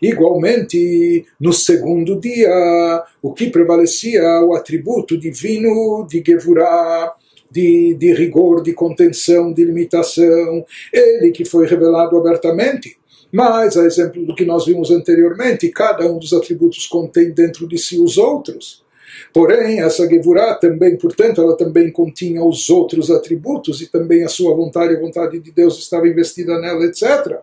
Igualmente, 0.01 1.27
no 1.41 1.53
segundo 1.53 2.21
dia, 2.21 3.03
o 3.21 3.33
que 3.33 3.51
prevalecia, 3.51 4.23
o 4.43 4.55
atributo 4.55 5.19
divino 5.19 6.07
de 6.09 6.23
gevurah, 6.25 7.13
de, 7.51 7.95
de, 7.95 8.15
rigor, 8.15 8.63
de 8.63 8.75
contenção, 8.75 9.53
de 9.53 9.65
limitação, 9.65 10.65
ele 10.93 11.33
que 11.33 11.45
foi 11.45 11.67
revelado 11.67 12.17
abertamente. 12.17 12.97
Mas, 13.33 13.77
a 13.77 13.85
exemplo 13.85 14.25
do 14.25 14.37
que 14.37 14.45
nós 14.45 14.67
vimos 14.67 14.93
anteriormente, 14.93 15.69
cada 15.71 16.07
um 16.07 16.17
dos 16.17 16.33
atributos 16.33 16.87
contém 16.87 17.33
dentro 17.33 17.67
de 17.67 17.77
si 17.77 17.99
os 17.99 18.17
outros. 18.19 18.86
Porém, 19.33 19.81
essa 19.81 20.09
Gevurá 20.09 20.55
também, 20.55 20.97
portanto, 20.97 21.41
ela 21.41 21.57
também 21.57 21.91
continha 21.91 22.43
os 22.43 22.71
outros 22.71 23.11
atributos 23.11 23.81
e 23.81 23.91
também 23.91 24.25
a 24.25 24.29
sua 24.29 24.55
vontade, 24.55 24.97
a 24.97 25.01
vontade 25.01 25.39
de 25.39 25.53
Deus 25.53 25.79
estava 25.79 26.09
investida 26.09 26.59
nela, 26.59 26.85
etc. 26.85 27.41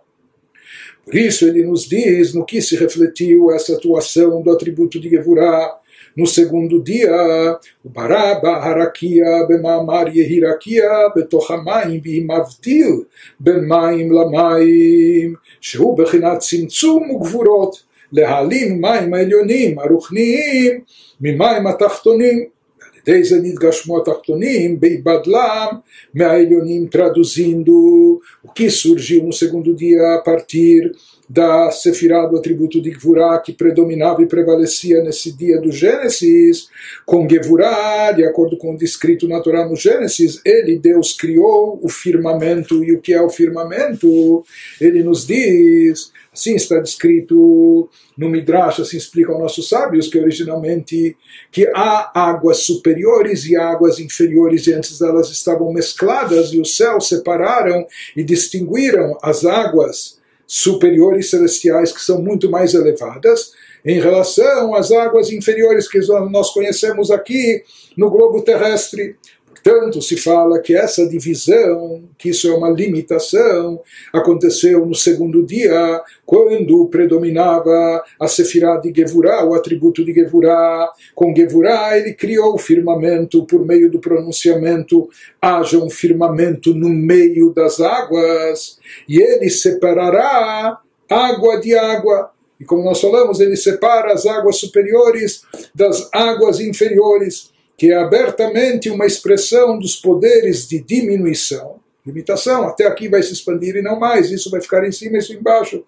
Por 1.06 1.16
isso 1.16 1.46
ele 1.46 1.66
nos 1.66 1.88
diz 1.88 2.34
no 2.34 2.46
que 2.46 2.62
se 2.62 2.76
refletiu 2.76 3.52
essa 3.52 3.76
atuação 3.76 4.42
do 4.42 4.52
atributo 4.52 5.00
de 5.00 5.10
Gevurá. 5.10 5.78
No 6.16 6.28
segundo 6.28 6.82
dia, 6.82 7.60
o 7.84 7.90
Baraba 7.90 8.52
Harakia 8.58 9.46
Bemamar 9.48 10.16
Yehirakia 10.16 11.12
Betochamaim 11.14 12.00
Bimavtil 12.00 13.08
Bemaim 13.40 14.10
Lamaim 14.10 15.36
Shehu 15.60 15.96
Bechinat 15.96 16.44
Simtsum 16.44 17.18
Gvurot 17.18 17.84
להעלים 18.13 18.81
מים 18.81 19.15
העליונים 19.15 19.79
הרוחניים 19.79 20.81
ממים 21.21 21.67
התחתונים, 21.67 22.45
על 22.81 23.15
ידי 23.15 23.25
זה 23.25 23.41
נתגשמו 23.43 23.99
התחתונים, 23.99 24.81
בהיבדלם 24.81 25.69
מהעליונים 26.15 26.89
traduzindo 26.93 28.21
o 28.45 28.49
que 28.53 28.71
surgiu 28.71 29.25
no 29.25 29.33
segundo 29.33 29.75
dia 29.75 30.15
a 30.17 30.23
partir 30.23 30.93
da 31.34 31.72
Sefirah 31.72 32.28
do 32.28 32.38
atributo 32.38 32.80
de 32.80 32.92
Gvurah 32.92 33.40
que 33.40 33.52
predominava 33.52 34.22
e 34.22 34.28
prevalecia 34.28 35.02
nesse 35.02 35.36
dia 35.36 35.60
do 35.60 35.72
Gênesis, 35.72 36.68
com 37.08 37.28
Gevurah, 37.28 38.12
de 38.12 38.24
acordo 38.24 38.56
com 38.56 38.76
o 38.76 38.78
descrito 38.78 39.28
natural 39.28 39.68
no 39.68 39.76
Gênesis, 39.76 40.40
ele, 40.46 40.78
Deus, 40.78 41.14
criou 41.14 41.80
o 41.82 41.90
firmamento, 41.90 42.84
e 42.84 42.94
o 42.94 43.02
que 43.02 43.14
é 43.14 43.22
o 43.22 43.30
firmamento? 43.30 44.46
Ele 44.80 45.04
nos 45.04 45.26
diz 45.26 46.12
Assim 46.34 46.56
está 46.56 46.80
descrito 46.80 47.88
no 48.18 48.28
Midrash, 48.28 48.80
assim 48.80 48.98
explicam 48.98 49.38
nossos 49.38 49.70
sábios, 49.70 50.08
que 50.08 50.18
originalmente 50.18 51.16
que 51.52 51.68
há 51.76 52.12
águas 52.16 52.58
superiores 52.66 53.46
e 53.46 53.56
águas 53.56 54.00
inferiores, 54.00 54.66
e 54.66 54.74
antes 54.74 55.00
elas 55.00 55.30
estavam 55.30 55.72
mescladas, 55.72 56.52
e 56.52 56.60
os 56.60 56.76
céus 56.76 57.08
separaram 57.08 57.86
e 58.18 58.24
distinguiram 58.24 59.16
as 59.22 59.46
águas 59.46 60.23
superiores 60.46 61.30
celestiais, 61.30 61.92
que 61.92 62.02
são 62.02 62.22
muito 62.22 62.50
mais 62.50 62.74
elevadas, 62.74 63.52
em 63.86 64.00
relação 64.00 64.74
às 64.76 64.92
águas 64.92 65.32
inferiores 65.32 65.90
que 65.90 66.00
nós 66.32 66.52
conhecemos 66.52 67.12
aqui 67.12 67.64
no 67.98 68.10
globo 68.10 68.42
terrestre. 68.42 69.16
Portanto, 69.64 70.02
se 70.02 70.18
fala 70.18 70.60
que 70.60 70.76
essa 70.76 71.08
divisão, 71.08 72.04
que 72.18 72.30
isso 72.30 72.50
é 72.50 72.54
uma 72.54 72.70
limitação, 72.70 73.80
aconteceu 74.12 74.86
no 74.86 74.94
segundo 74.94 75.42
dia, 75.46 76.02
quando 76.26 76.86
predominava 76.88 78.04
a 78.20 78.28
Sefirah 78.28 78.76
de 78.78 78.94
Gevurah, 78.94 79.46
o 79.46 79.54
atributo 79.54 80.04
de 80.04 80.14
Gevurah. 80.14 80.90
Com 81.16 81.34
Gevurah 81.34 81.98
ele 81.98 82.14
criou 82.14 82.56
o 82.56 82.58
firmamento 82.58 83.46
por 83.46 83.66
meio 83.66 83.90
do 83.90 84.00
pronunciamento, 84.00 85.10
haja 85.42 85.78
um 85.78 85.90
firmamento 85.90 86.74
no 86.74 86.90
meio 86.90 87.54
das 87.54 87.80
águas, 87.80 88.78
e 89.08 89.22
ele 89.22 89.50
separará 89.50 90.78
água 91.10 91.62
de 91.62 91.74
água. 91.74 92.32
E 92.60 92.66
como 92.66 92.84
nós 92.84 93.00
falamos, 93.00 93.40
ele 93.40 93.56
separa 93.56 94.12
as 94.12 94.26
águas 94.26 94.58
superiores 94.58 95.44
das 95.74 96.10
águas 96.12 96.60
inferiores 96.60 97.53
que 97.84 97.92
é 97.92 97.98
abertamente 97.98 98.90
uma 98.90 99.06
expressão 99.06 99.78
dos 99.78 99.98
poderes 99.98 100.70
de 100.70 100.80
diminuição, 100.80 101.82
limitação, 102.06 102.66
até 102.66 102.88
aqui 102.88 103.10
vai 103.10 103.22
se 103.22 103.34
expandir 103.34 103.76
e 103.76 103.82
não 103.82 104.00
mais, 104.00 104.32
isso 104.32 104.50
vai 104.50 104.62
ficar 104.62 104.88
em 104.88 104.92
cima 104.94 105.18
isso 105.18 105.34
embaixo. 105.34 105.84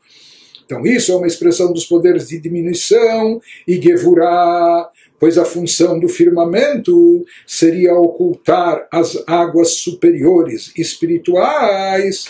Então 0.65 0.85
isso 0.85 1.13
é 1.13 1.15
uma 1.15 1.25
expressão 1.25 1.71
dos 1.71 1.85
poderes 1.85 2.27
de 2.27 2.37
diminuição 2.37 3.41
e 3.65 3.81
Gevurah, 3.81 4.89
pois 5.17 5.37
a 5.37 5.45
função 5.45 5.97
do 5.97 6.09
firmamento 6.09 7.25
seria 7.47 7.95
ocultar 7.95 8.89
as 8.91 9.23
águas 9.25 9.75
superiores 9.75 10.73
espirituais 10.77 12.25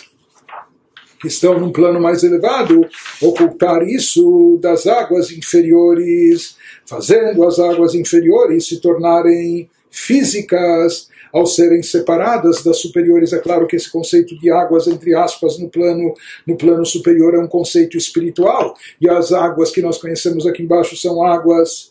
que 1.26 1.32
estão 1.32 1.58
num 1.58 1.72
plano 1.72 2.00
mais 2.00 2.22
elevado, 2.22 2.86
ocultar 3.20 3.82
isso 3.82 4.58
das 4.62 4.86
águas 4.86 5.32
inferiores 5.32 6.56
fazendo 6.86 7.44
as 7.44 7.58
águas 7.58 7.94
inferiores 7.94 8.68
se 8.68 8.80
tornarem 8.80 9.68
físicas 9.90 11.08
ao 11.32 11.44
serem 11.44 11.82
separadas 11.82 12.62
das 12.62 12.78
superiores. 12.78 13.32
É 13.32 13.38
claro 13.38 13.66
que 13.66 13.74
esse 13.74 13.90
conceito 13.90 14.38
de 14.38 14.50
águas, 14.50 14.86
entre 14.86 15.14
aspas, 15.14 15.58
no 15.58 15.68
plano, 15.68 16.14
no 16.46 16.56
plano 16.56 16.86
superior 16.86 17.34
é 17.34 17.38
um 17.40 17.48
conceito 17.48 17.96
espiritual, 17.96 18.74
e 19.00 19.08
as 19.08 19.32
águas 19.32 19.72
que 19.72 19.82
nós 19.82 19.98
conhecemos 19.98 20.46
aqui 20.46 20.62
embaixo 20.62 20.96
são 20.96 21.24
águas, 21.24 21.90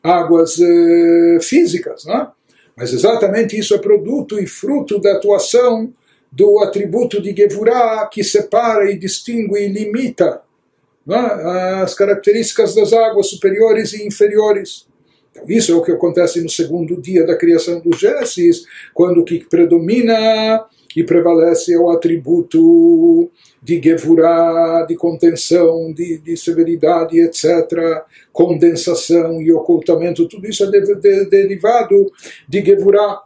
águas 0.00 0.58
eh, 0.60 1.38
físicas. 1.42 2.04
Né? 2.04 2.28
Mas 2.76 2.92
exatamente 2.92 3.58
isso 3.58 3.74
é 3.74 3.78
produto 3.78 4.38
e 4.38 4.46
fruto 4.46 5.00
da 5.00 5.12
atuação 5.12 5.92
do 6.36 6.58
atributo 6.60 7.20
de 7.20 7.34
Gevurah 7.34 8.06
que 8.12 8.22
separa 8.22 8.90
e 8.90 8.98
distingue 8.98 9.58
e 9.58 9.68
limita 9.68 10.42
é? 11.08 11.16
as 11.82 11.94
características 11.94 12.74
das 12.74 12.92
águas 12.92 13.28
superiores 13.28 13.94
e 13.94 14.06
inferiores. 14.06 14.86
Então, 15.30 15.44
isso 15.48 15.72
é 15.72 15.74
o 15.74 15.82
que 15.82 15.92
acontece 15.92 16.42
no 16.42 16.50
segundo 16.50 17.00
dia 17.00 17.24
da 17.24 17.36
criação 17.36 17.80
do 17.80 17.96
Gênesis, 17.96 18.64
quando 18.92 19.20
o 19.20 19.24
que 19.24 19.46
predomina 19.48 20.66
e 20.94 21.04
prevalece 21.04 21.72
é 21.72 21.78
o 21.78 21.90
atributo 21.90 23.30
de 23.62 23.80
Gevurah, 23.82 24.84
de 24.86 24.94
contenção, 24.94 25.92
de, 25.92 26.18
de, 26.18 26.36
severidade, 26.36 27.18
etc., 27.18 28.04
condensação 28.32 29.40
e 29.40 29.52
ocultamento, 29.52 30.28
tudo 30.28 30.46
isso 30.46 30.64
é 30.64 30.70
de, 30.70 30.94
de, 30.94 31.24
derivado 31.26 32.10
de 32.48 32.64
Gevurah. 32.64 33.25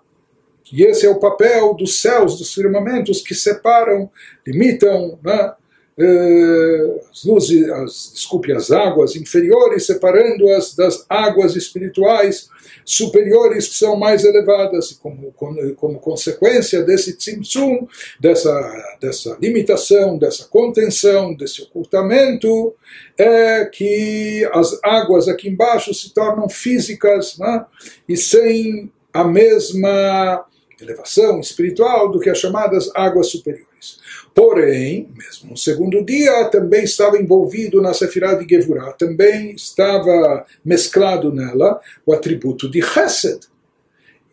E 0.72 0.84
esse 0.84 1.06
é 1.06 1.10
o 1.10 1.18
papel 1.18 1.74
dos 1.74 2.00
céus, 2.00 2.38
dos 2.38 2.54
firmamentos 2.54 3.22
que 3.22 3.34
separam, 3.34 4.10
limitam 4.46 5.18
né, 5.22 5.54
eh, 5.98 7.00
as 7.10 7.24
luzes, 7.24 7.68
as, 7.68 8.12
desculpe, 8.14 8.52
as 8.52 8.70
águas 8.70 9.16
inferiores, 9.16 9.84
separando-as 9.84 10.74
das 10.74 11.04
águas 11.08 11.56
espirituais 11.56 12.48
superiores 12.84 13.68
que 13.68 13.74
são 13.74 13.96
mais 13.96 14.24
elevadas. 14.24 14.92
Como, 14.92 15.30
como, 15.32 15.74
como 15.74 15.98
consequência 15.98 16.82
desse 16.82 17.16
tzimtzum, 17.16 17.86
dessa, 18.18 18.96
dessa 18.98 19.36
limitação, 19.40 20.16
dessa 20.16 20.44
contenção, 20.44 21.34
desse 21.34 21.62
ocultamento, 21.62 22.74
é 23.18 23.66
que 23.66 24.48
as 24.54 24.78
águas 24.82 25.28
aqui 25.28 25.48
embaixo 25.48 25.92
se 25.92 26.14
tornam 26.14 26.48
físicas 26.48 27.36
né, 27.36 27.66
e 28.08 28.16
sem 28.16 28.90
a 29.12 29.24
mesma 29.24 30.46
elevação 30.81 31.39
espiritual 31.39 32.11
do 32.11 32.19
que 32.19 32.29
as 32.29 32.37
chamadas 32.37 32.89
águas 32.93 33.27
superiores. 33.27 33.99
Porém, 34.33 35.09
mesmo 35.15 35.51
no 35.51 35.57
segundo 35.57 36.03
dia, 36.03 36.45
também 36.45 36.83
estava 36.83 37.17
envolvido 37.17 37.81
na 37.81 37.93
Sefirah 37.93 38.35
de 38.35 38.47
Gevurah, 38.47 38.91
também 38.91 39.51
estava 39.51 40.45
mesclado 40.63 41.31
nela 41.33 41.79
o 42.05 42.13
atributo 42.13 42.69
de 42.69 42.81
Chesed. 42.81 43.39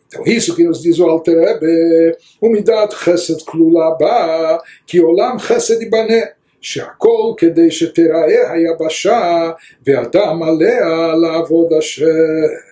Então, 0.07 0.23
isso 0.25 0.55
que 0.55 0.63
nos 0.63 0.81
diz 0.81 0.99
o 0.99 1.05
Alter 1.05 1.39
Rebbe, 1.39 2.17
Umidat 2.41 2.93
Chesed 2.95 3.43
Klula 3.45 3.97
Ba, 3.97 4.61
que 4.85 4.99
Olam 5.01 5.39
Chesed 5.39 5.81
Ibaneh. 5.81 6.33
שהכל 6.65 7.33
כדי 7.37 7.71
שתיראה 7.71 8.51
היבשה 8.51 9.51
ואדם 9.85 10.43
עליה 10.43 11.13
לעבוד 11.21 11.73
השם. 11.73 12.66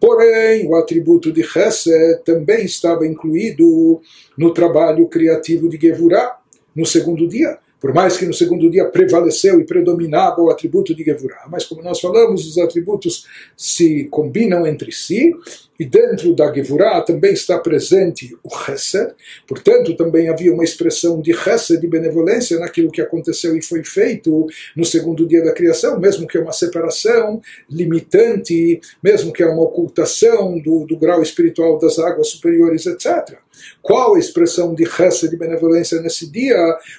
Porém, 0.00 0.66
o 0.68 0.74
atributo 0.74 1.32
de 1.32 1.42
Chesed 1.42 2.22
também 2.24 2.64
estava 2.64 3.06
incluído 3.06 4.00
no 4.36 4.52
trabalho 4.52 5.06
criativo 5.08 5.68
de 5.68 5.78
Gevurah, 5.78 6.38
no 6.74 6.86
segundo 6.86 7.28
dia, 7.28 7.58
por 7.82 7.92
mais 7.92 8.16
que 8.16 8.24
no 8.24 8.32
segundo 8.32 8.70
dia 8.70 8.84
prevaleceu 8.84 9.60
e 9.60 9.64
predominava 9.64 10.40
o 10.40 10.50
atributo 10.50 10.94
de 10.94 11.02
Gevurah, 11.02 11.48
mas 11.50 11.64
como 11.64 11.82
nós 11.82 11.98
falamos, 11.98 12.46
os 12.46 12.56
atributos 12.56 13.26
se 13.56 14.04
combinam 14.04 14.64
entre 14.64 14.92
si, 14.92 15.34
e 15.80 15.84
dentro 15.84 16.32
da 16.32 16.54
Gevurah 16.54 17.00
também 17.00 17.32
está 17.32 17.58
presente 17.58 18.36
o 18.44 18.48
Chesed, 18.56 19.12
portanto 19.48 19.96
também 19.96 20.28
havia 20.28 20.54
uma 20.54 20.62
expressão 20.62 21.20
de 21.20 21.34
Chesed, 21.34 21.80
de 21.80 21.88
benevolência 21.88 22.56
naquilo 22.60 22.92
que 22.92 23.00
aconteceu 23.00 23.56
e 23.56 23.60
foi 23.60 23.82
feito 23.82 24.46
no 24.76 24.84
segundo 24.84 25.26
dia 25.26 25.42
da 25.42 25.52
criação, 25.52 25.98
mesmo 25.98 26.28
que 26.28 26.38
é 26.38 26.40
uma 26.40 26.52
separação 26.52 27.42
limitante, 27.68 28.80
mesmo 29.02 29.32
que 29.32 29.42
é 29.42 29.46
uma 29.46 29.64
ocultação 29.64 30.56
do, 30.60 30.86
do 30.86 30.96
grau 30.96 31.20
espiritual 31.20 31.80
das 31.80 31.98
águas 31.98 32.28
superiores, 32.28 32.86
etc. 32.86 33.41
Qual 33.80 34.14
a 34.14 34.18
expressão 34.18 34.74
de 34.74 34.86
Chesed, 34.86 35.30
de 35.30 35.36
benevolência 35.36 36.00
nesse 36.00 36.30
dia? 36.30 36.56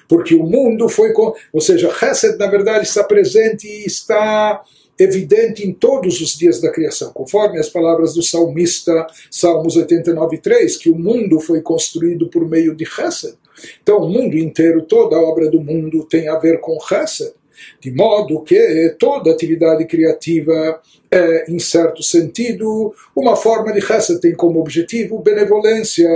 Porque 0.08 0.34
o 0.34 0.44
mundo 0.44 0.88
foi 0.88 1.12
com. 1.12 1.34
Ou 1.52 1.60
seja, 1.60 1.92
Chesed 1.92 2.36
na 2.38 2.46
verdade 2.46 2.86
está 2.86 3.02
presente 3.04 3.66
e 3.66 3.86
está 3.86 4.62
evidente 4.98 5.66
em 5.66 5.72
todos 5.72 6.20
os 6.20 6.36
dias 6.36 6.60
da 6.60 6.70
criação, 6.70 7.12
conforme 7.12 7.58
as 7.58 7.68
palavras 7.68 8.14
do 8.14 8.22
salmista, 8.22 9.06
Salmos 9.30 9.76
89:3, 9.76 10.76
que 10.76 10.88
o 10.88 10.96
mundo 10.96 11.40
foi 11.40 11.60
construído 11.60 12.28
por 12.28 12.48
meio 12.48 12.74
de 12.74 12.84
Chesed. 12.84 13.34
Então, 13.82 13.98
o 13.98 14.08
mundo 14.08 14.36
inteiro, 14.36 14.82
toda 14.82 15.16
a 15.16 15.22
obra 15.22 15.50
do 15.50 15.60
mundo 15.60 16.04
tem 16.04 16.28
a 16.28 16.38
ver 16.38 16.60
com 16.60 16.78
Chesed. 16.80 17.32
De 17.80 17.90
modo 17.92 18.42
que 18.42 18.94
toda 18.98 19.30
atividade 19.30 19.84
criativa 19.86 20.80
é, 21.10 21.50
em 21.50 21.58
certo 21.60 22.02
sentido, 22.02 22.92
uma 23.14 23.36
forma 23.36 23.72
de 23.72 23.80
Chesed, 23.80 24.20
tem 24.20 24.34
como 24.34 24.60
objetivo 24.60 25.20
benevolência, 25.20 26.08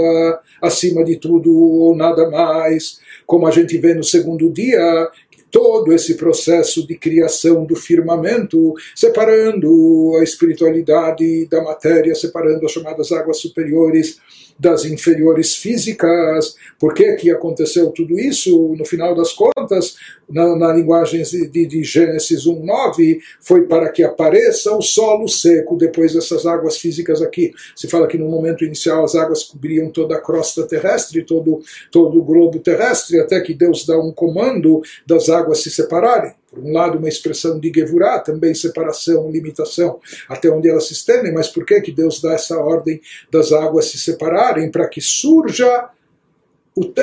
acima 0.61 1.04
de 1.04 1.16
tudo 1.16 1.54
ou 1.57 1.95
nada 1.95 2.28
mais. 2.28 2.99
Como 3.25 3.47
a 3.47 3.50
gente 3.50 3.78
vê 3.78 3.95
no 3.95 4.02
segundo 4.02 4.50
dia, 4.50 5.09
todo 5.50 5.93
esse 5.93 6.14
processo 6.14 6.87
de 6.87 6.97
criação 6.97 7.65
do 7.65 7.75
firmamento, 7.75 8.75
separando 8.95 10.17
a 10.21 10.23
espiritualidade 10.23 11.47
da 11.47 11.63
matéria, 11.63 12.15
separando 12.15 12.67
as 12.67 12.73
chamadas 12.73 13.13
águas 13.13 13.39
superiores 13.39 14.19
das 14.58 14.84
inferiores 14.84 15.54
físicas. 15.54 16.56
Por 16.78 16.93
que, 16.93 17.15
que 17.15 17.30
aconteceu 17.30 17.91
tudo 17.91 18.19
isso? 18.19 18.75
No 18.76 18.84
final 18.84 19.15
das 19.15 19.32
contas, 19.32 19.97
na, 20.28 20.56
na 20.56 20.73
linguagem 20.73 21.23
de, 21.23 21.67
de 21.67 21.84
Gênesis 21.84 22.45
1.9, 22.45 23.19
foi 23.41 23.67
para 23.67 23.89
que 23.91 24.02
apareça 24.02 24.75
o 24.75 24.82
solo 24.82 25.28
seco 25.28 25.76
depois 25.76 26.13
dessas 26.13 26.45
águas 26.45 26.76
físicas 26.76 27.23
aqui. 27.23 27.52
Se 27.76 27.89
fala 27.89 28.08
que 28.08 28.19
no 28.19 28.28
momento 28.28 28.65
inicial 28.65 29.04
as 29.04 29.15
águas 29.15 29.45
cobriam 29.45 29.91
toda 29.91 30.17
a 30.17 30.21
crosta 30.21 30.67
terrestre, 30.67 31.25
todo, 31.25 31.61
todo 31.91 32.19
o 32.19 32.25
globo 32.25 32.58
terrestre, 32.58 33.21
até 33.21 33.41
que 33.41 33.54
Deus 33.54 33.87
dá 33.87 33.99
um 33.99 34.13
comando 34.13 34.82
das 35.06 35.28
águas 35.28 35.38
se 35.55 35.71
separarem. 35.71 36.35
Por 36.51 36.61
um 36.61 36.73
lado, 36.73 36.99
uma 36.99 37.09
expressão 37.09 37.59
de 37.59 37.73
Gevurah, 37.75 38.19
também 38.21 38.55
separação, 38.55 39.31
limitação, 39.31 40.01
até 40.29 40.51
onde 40.51 40.69
elas 40.69 40.87
se 40.87 40.95
estendem, 40.95 41.33
mas 41.33 41.49
por 41.49 41.65
que, 41.65 41.81
que 41.81 41.93
Deus 41.93 42.21
dá 42.21 42.33
essa 42.33 42.59
ordem 42.59 43.01
das 43.31 43.53
águas 43.53 43.87
se 43.87 43.99
separarem? 43.99 44.71
Para 44.71 44.89
que 44.89 45.01
surja 45.01 45.91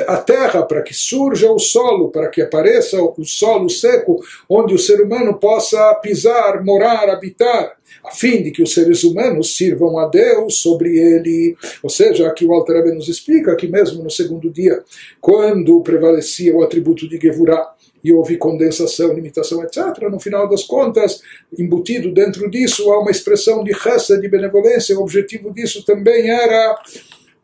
a 0.06 0.16
terra, 0.16 0.62
para 0.62 0.82
que 0.82 0.94
surja 0.94 1.50
o 1.50 1.58
solo, 1.58 2.10
para 2.10 2.28
que 2.28 2.40
apareça 2.40 3.00
o 3.00 3.24
solo 3.24 3.68
seco, 3.68 4.22
onde 4.48 4.74
o 4.74 4.78
ser 4.78 5.00
humano 5.00 5.38
possa 5.38 5.94
pisar, 5.96 6.64
morar, 6.64 7.08
habitar, 7.10 7.76
a 8.04 8.10
fim 8.10 8.42
de 8.42 8.50
que 8.50 8.62
os 8.62 8.72
seres 8.72 9.04
humanos 9.04 9.56
sirvam 9.56 9.98
a 9.98 10.08
Deus 10.08 10.60
sobre 10.60 10.96
ele. 10.98 11.56
Ou 11.82 11.90
seja, 11.90 12.26
aqui 12.26 12.44
o 12.44 12.52
Alter 12.52 12.94
nos 12.94 13.08
explica 13.08 13.56
que 13.56 13.68
mesmo 13.68 14.02
no 14.02 14.10
segundo 14.10 14.50
dia, 14.50 14.82
quando 15.20 15.80
prevalecia 15.82 16.54
o 16.54 16.62
atributo 16.62 17.08
de 17.08 17.18
Gevurah, 17.18 17.75
e 18.06 18.12
houve 18.12 18.36
condensação, 18.36 19.12
limitação, 19.12 19.64
etc. 19.64 20.08
No 20.08 20.20
final 20.20 20.48
das 20.48 20.62
contas, 20.62 21.20
embutido 21.58 22.14
dentro 22.14 22.48
disso, 22.48 22.92
há 22.92 23.00
uma 23.00 23.10
expressão 23.10 23.64
de 23.64 23.72
raça, 23.72 24.16
de 24.16 24.28
benevolência. 24.28 24.96
O 24.96 25.02
objetivo 25.02 25.52
disso 25.52 25.84
também 25.84 26.30
era 26.30 26.80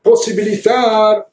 possibilitar 0.05 1.27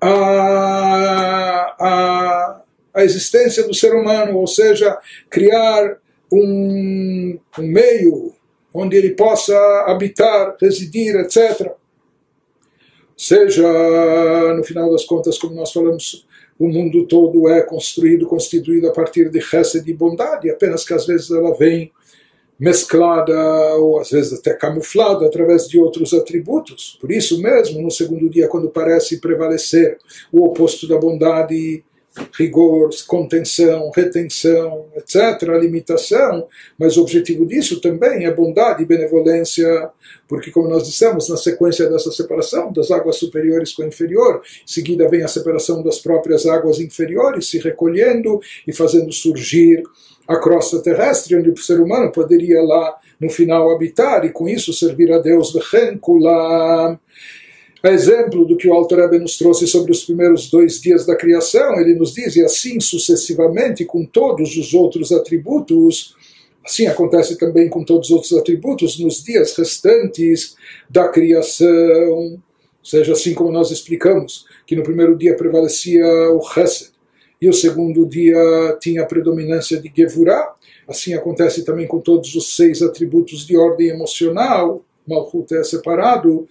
a, 0.00 1.76
a, 1.78 2.62
a 2.94 3.04
existência 3.04 3.64
do 3.64 3.74
ser 3.74 3.94
humano, 3.94 4.38
ou 4.38 4.46
seja, 4.46 4.96
criar 5.28 5.98
um, 6.32 7.38
um 7.58 7.66
meio 7.66 8.32
onde 8.72 8.96
ele 8.96 9.10
possa 9.10 9.54
habitar, 9.86 10.56
residir, 10.58 11.16
etc. 11.16 11.70
Seja, 13.14 13.68
no 14.56 14.64
final 14.64 14.90
das 14.90 15.04
contas, 15.04 15.36
como 15.36 15.54
nós 15.54 15.70
falamos 15.70 16.26
o 16.64 16.68
mundo 16.68 17.06
todo 17.06 17.48
é 17.48 17.60
construído, 17.60 18.26
constituído 18.26 18.88
a 18.88 18.92
partir 18.92 19.28
de 19.28 19.40
chesed 19.40 19.84
de 19.84 19.92
bondade, 19.92 20.48
apenas 20.48 20.84
que 20.84 20.94
às 20.94 21.04
vezes 21.04 21.30
ela 21.30 21.52
vem 21.54 21.90
mesclada 22.58 23.34
ou 23.74 23.98
às 23.98 24.10
vezes 24.10 24.38
até 24.38 24.54
camuflada 24.54 25.26
através 25.26 25.66
de 25.66 25.76
outros 25.76 26.14
atributos. 26.14 26.96
Por 27.00 27.10
isso 27.10 27.42
mesmo, 27.42 27.82
no 27.82 27.90
segundo 27.90 28.30
dia, 28.30 28.46
quando 28.46 28.68
parece 28.68 29.20
prevalecer 29.20 29.98
o 30.30 30.44
oposto 30.44 30.86
da 30.86 30.96
bondade, 30.96 31.82
rigor, 32.36 32.90
contenção, 33.06 33.90
retenção, 33.94 34.86
etc., 34.96 35.48
limitação, 35.60 36.46
mas 36.78 36.96
o 36.96 37.02
objetivo 37.02 37.46
disso 37.46 37.80
também 37.80 38.26
é 38.26 38.30
bondade 38.30 38.82
e 38.82 38.86
benevolência, 38.86 39.90
porque, 40.28 40.50
como 40.50 40.68
nós 40.68 40.86
dissemos, 40.86 41.28
na 41.28 41.36
sequência 41.36 41.88
dessa 41.88 42.10
separação 42.12 42.72
das 42.72 42.90
águas 42.90 43.16
superiores 43.16 43.72
com 43.72 43.82
a 43.82 43.86
inferior, 43.86 44.42
em 44.62 44.70
seguida 44.70 45.08
vem 45.08 45.22
a 45.22 45.28
separação 45.28 45.82
das 45.82 45.98
próprias 45.98 46.46
águas 46.46 46.80
inferiores, 46.80 47.48
se 47.48 47.58
recolhendo 47.58 48.40
e 48.66 48.72
fazendo 48.72 49.12
surgir 49.12 49.82
a 50.28 50.36
crosta 50.36 50.80
terrestre, 50.82 51.36
onde 51.36 51.50
o 51.50 51.56
ser 51.56 51.80
humano 51.80 52.12
poderia 52.12 52.62
lá 52.62 52.96
no 53.18 53.30
final 53.30 53.70
habitar 53.70 54.24
e 54.24 54.30
com 54.30 54.48
isso 54.48 54.72
servir 54.72 55.12
a 55.12 55.18
Deus. 55.18 55.52
A 57.82 57.90
exemplo 57.90 58.44
do 58.44 58.56
que 58.56 58.68
o 58.68 58.72
Alter 58.72 58.98
Rebbe 58.98 59.18
nos 59.18 59.36
trouxe 59.36 59.66
sobre 59.66 59.90
os 59.90 60.04
primeiros 60.04 60.48
dois 60.48 60.80
dias 60.80 61.04
da 61.04 61.16
criação, 61.16 61.80
ele 61.80 61.94
nos 61.94 62.14
diz, 62.14 62.36
e 62.36 62.44
assim 62.44 62.78
sucessivamente 62.78 63.84
com 63.84 64.04
todos 64.04 64.56
os 64.56 64.72
outros 64.72 65.10
atributos, 65.10 66.14
assim 66.64 66.86
acontece 66.86 67.36
também 67.36 67.68
com 67.68 67.84
todos 67.84 68.08
os 68.08 68.14
outros 68.14 68.32
atributos 68.34 69.00
nos 69.00 69.24
dias 69.24 69.56
restantes 69.56 70.54
da 70.88 71.08
criação. 71.08 71.68
Ou 71.68 72.40
seja, 72.84 73.14
assim 73.14 73.34
como 73.34 73.50
nós 73.50 73.72
explicamos, 73.72 74.46
que 74.64 74.76
no 74.76 74.84
primeiro 74.84 75.16
dia 75.16 75.36
prevalecia 75.36 76.06
o 76.30 76.40
Chesed, 76.40 76.92
e 77.40 77.48
o 77.48 77.52
segundo 77.52 78.06
dia 78.06 78.78
tinha 78.80 79.02
a 79.02 79.06
predominância 79.06 79.80
de 79.80 79.92
Gevurah, 79.92 80.54
assim 80.86 81.14
acontece 81.14 81.64
também 81.64 81.88
com 81.88 81.98
todos 81.98 82.32
os 82.36 82.54
seis 82.54 82.80
atributos 82.80 83.44
de 83.44 83.56
ordem 83.56 83.88
emocional, 83.88 84.84
Malchut 85.04 85.52
é 85.52 85.64
separado, 85.64 86.46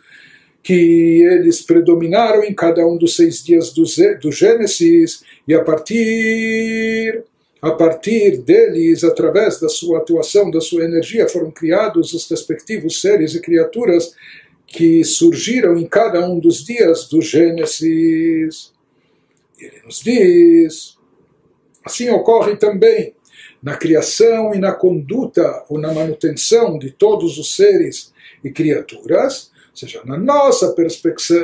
que 0.63 1.23
eles 1.23 1.61
predominaram 1.61 2.43
em 2.43 2.53
cada 2.53 2.85
um 2.85 2.97
dos 2.97 3.15
seis 3.15 3.43
dias 3.43 3.73
do, 3.73 3.83
do 4.21 4.31
Gênesis, 4.31 5.23
e 5.47 5.53
a 5.53 5.63
partir, 5.63 7.23
a 7.61 7.71
partir 7.71 8.37
deles, 8.37 9.03
através 9.03 9.59
da 9.59 9.67
sua 9.67 9.99
atuação, 9.99 10.51
da 10.51 10.61
sua 10.61 10.83
energia, 10.83 11.27
foram 11.27 11.51
criados 11.51 12.13
os 12.13 12.29
respectivos 12.29 13.01
seres 13.01 13.33
e 13.33 13.41
criaturas 13.41 14.13
que 14.67 15.03
surgiram 15.03 15.75
em 15.77 15.85
cada 15.85 16.27
um 16.27 16.39
dos 16.39 16.63
dias 16.63 17.07
do 17.07 17.21
Gênesis. 17.21 18.71
Ele 19.59 19.81
nos 19.83 19.99
diz, 19.99 20.97
assim 21.83 22.09
ocorre 22.09 22.55
também 22.55 23.13
na 23.61 23.75
criação 23.75 24.53
e 24.55 24.59
na 24.59 24.71
conduta 24.71 25.65
ou 25.69 25.77
na 25.77 25.93
manutenção 25.93 26.79
de 26.79 26.91
todos 26.91 27.37
os 27.37 27.55
seres 27.55 28.11
e 28.43 28.49
criaturas, 28.49 29.50
ou 29.71 29.77
seja, 29.77 30.01
na 30.03 30.17
nossa, 30.17 30.75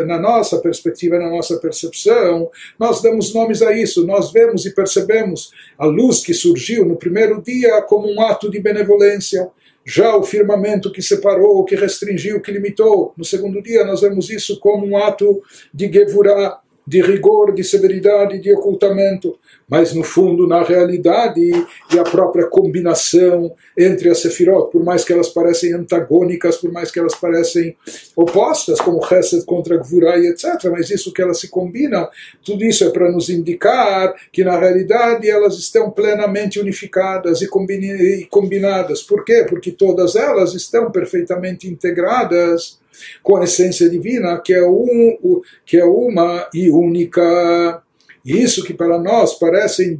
na 0.05 0.19
nossa 0.19 0.59
perspectiva, 0.59 1.17
na 1.17 1.29
nossa 1.29 1.57
percepção, 1.57 2.51
nós 2.77 3.01
damos 3.01 3.33
nomes 3.33 3.61
a 3.61 3.71
isso, 3.71 4.05
nós 4.05 4.33
vemos 4.33 4.65
e 4.65 4.75
percebemos 4.75 5.51
a 5.77 5.85
luz 5.85 6.21
que 6.21 6.33
surgiu 6.33 6.85
no 6.85 6.97
primeiro 6.97 7.41
dia 7.41 7.81
como 7.83 8.11
um 8.11 8.21
ato 8.21 8.51
de 8.51 8.59
benevolência, 8.59 9.49
já 9.85 10.13
o 10.17 10.23
firmamento 10.23 10.91
que 10.91 11.01
separou, 11.01 11.63
que 11.63 11.75
restringiu, 11.75 12.41
que 12.41 12.51
limitou. 12.51 13.13
No 13.15 13.23
segundo 13.23 13.61
dia, 13.61 13.85
nós 13.85 14.01
vemos 14.01 14.29
isso 14.29 14.59
como 14.59 14.85
um 14.85 14.97
ato 14.97 15.41
de 15.73 15.89
Gevurah, 15.89 16.59
de 16.87 17.01
rigor, 17.01 17.53
de 17.53 17.63
severidade, 17.63 18.39
de 18.39 18.53
ocultamento 18.53 19.37
mas 19.69 19.93
no 19.93 20.03
fundo, 20.03 20.47
na 20.47 20.63
realidade, 20.63 21.41
e 21.41 21.99
a 21.99 22.03
própria 22.03 22.47
combinação 22.47 23.53
entre 23.77 24.09
as 24.09 24.19
Sefirot, 24.19 24.71
por 24.71 24.83
mais 24.83 25.03
que 25.03 25.11
elas 25.11 25.27
parecem 25.27 25.73
antagônicas, 25.73 26.55
por 26.55 26.71
mais 26.71 26.89
que 26.89 26.99
elas 26.99 27.15
parecem 27.15 27.75
opostas, 28.15 28.79
como 28.79 29.05
Hesed 29.05 29.43
contra 29.45 29.77
Gvurai, 29.77 30.25
etc., 30.27 30.69
mas 30.71 30.89
isso 30.89 31.11
que 31.11 31.21
elas 31.21 31.39
se 31.39 31.49
combinam, 31.49 32.07
tudo 32.45 32.63
isso 32.63 32.85
é 32.85 32.89
para 32.89 33.11
nos 33.11 33.29
indicar 33.29 34.15
que 34.31 34.43
na 34.43 34.57
realidade 34.57 35.29
elas 35.29 35.57
estão 35.57 35.91
plenamente 35.91 36.59
unificadas 36.59 37.41
e 37.41 38.27
combinadas. 38.29 39.03
Por 39.03 39.25
quê? 39.25 39.45
Porque 39.47 39.71
todas 39.71 40.15
elas 40.15 40.53
estão 40.53 40.89
perfeitamente 40.91 41.67
integradas 41.67 42.79
com 43.21 43.37
a 43.37 43.43
essência 43.43 43.89
divina, 43.89 44.39
que 44.39 44.53
é, 44.53 44.65
um, 44.67 45.41
que 45.65 45.77
é 45.77 45.85
uma 45.85 46.49
e 46.53 46.69
única. 46.69 47.83
Isso 48.25 48.63
que 48.63 48.73
para 48.73 48.99
nós 48.99 49.35
parecem 49.35 49.97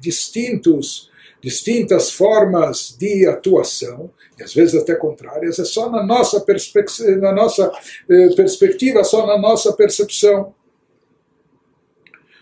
distintos, 0.00 1.10
distintas 1.40 2.10
formas 2.10 2.94
de 2.98 3.26
atuação, 3.26 4.10
e 4.38 4.42
às 4.42 4.52
vezes 4.52 4.74
até 4.74 4.94
contrárias, 4.94 5.58
é 5.58 5.64
só 5.64 5.90
na 5.90 6.04
nossa, 6.04 6.40
perspectiva, 6.40 7.16
na 7.16 7.32
nossa 7.32 7.72
eh, 8.08 8.28
perspectiva, 8.36 9.02
só 9.02 9.26
na 9.26 9.38
nossa 9.38 9.72
percepção. 9.72 10.54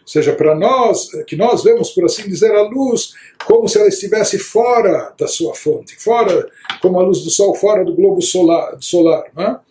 Ou 0.09 0.11
seja, 0.11 0.33
para 0.33 0.55
nós, 0.55 1.11
que 1.27 1.37
nós 1.37 1.63
vemos, 1.63 1.91
por 1.91 2.07
assim 2.07 2.27
dizer, 2.27 2.51
a 2.55 2.63
luz 2.63 3.13
como 3.45 3.69
se 3.69 3.79
ela 3.79 3.89
estivesse 3.89 4.39
fora 4.39 5.13
da 5.19 5.29
sua 5.29 5.55
fonte, 5.55 5.97
fora, 6.03 6.49
como 6.81 6.99
a 6.99 7.03
luz 7.03 7.23
do 7.23 7.31
sol, 7.31 7.55
fora 7.55 7.85
do 7.85 7.95
globo 7.95 8.23
solar. 8.23 8.77
solar 8.81 9.25
é? 9.37 9.68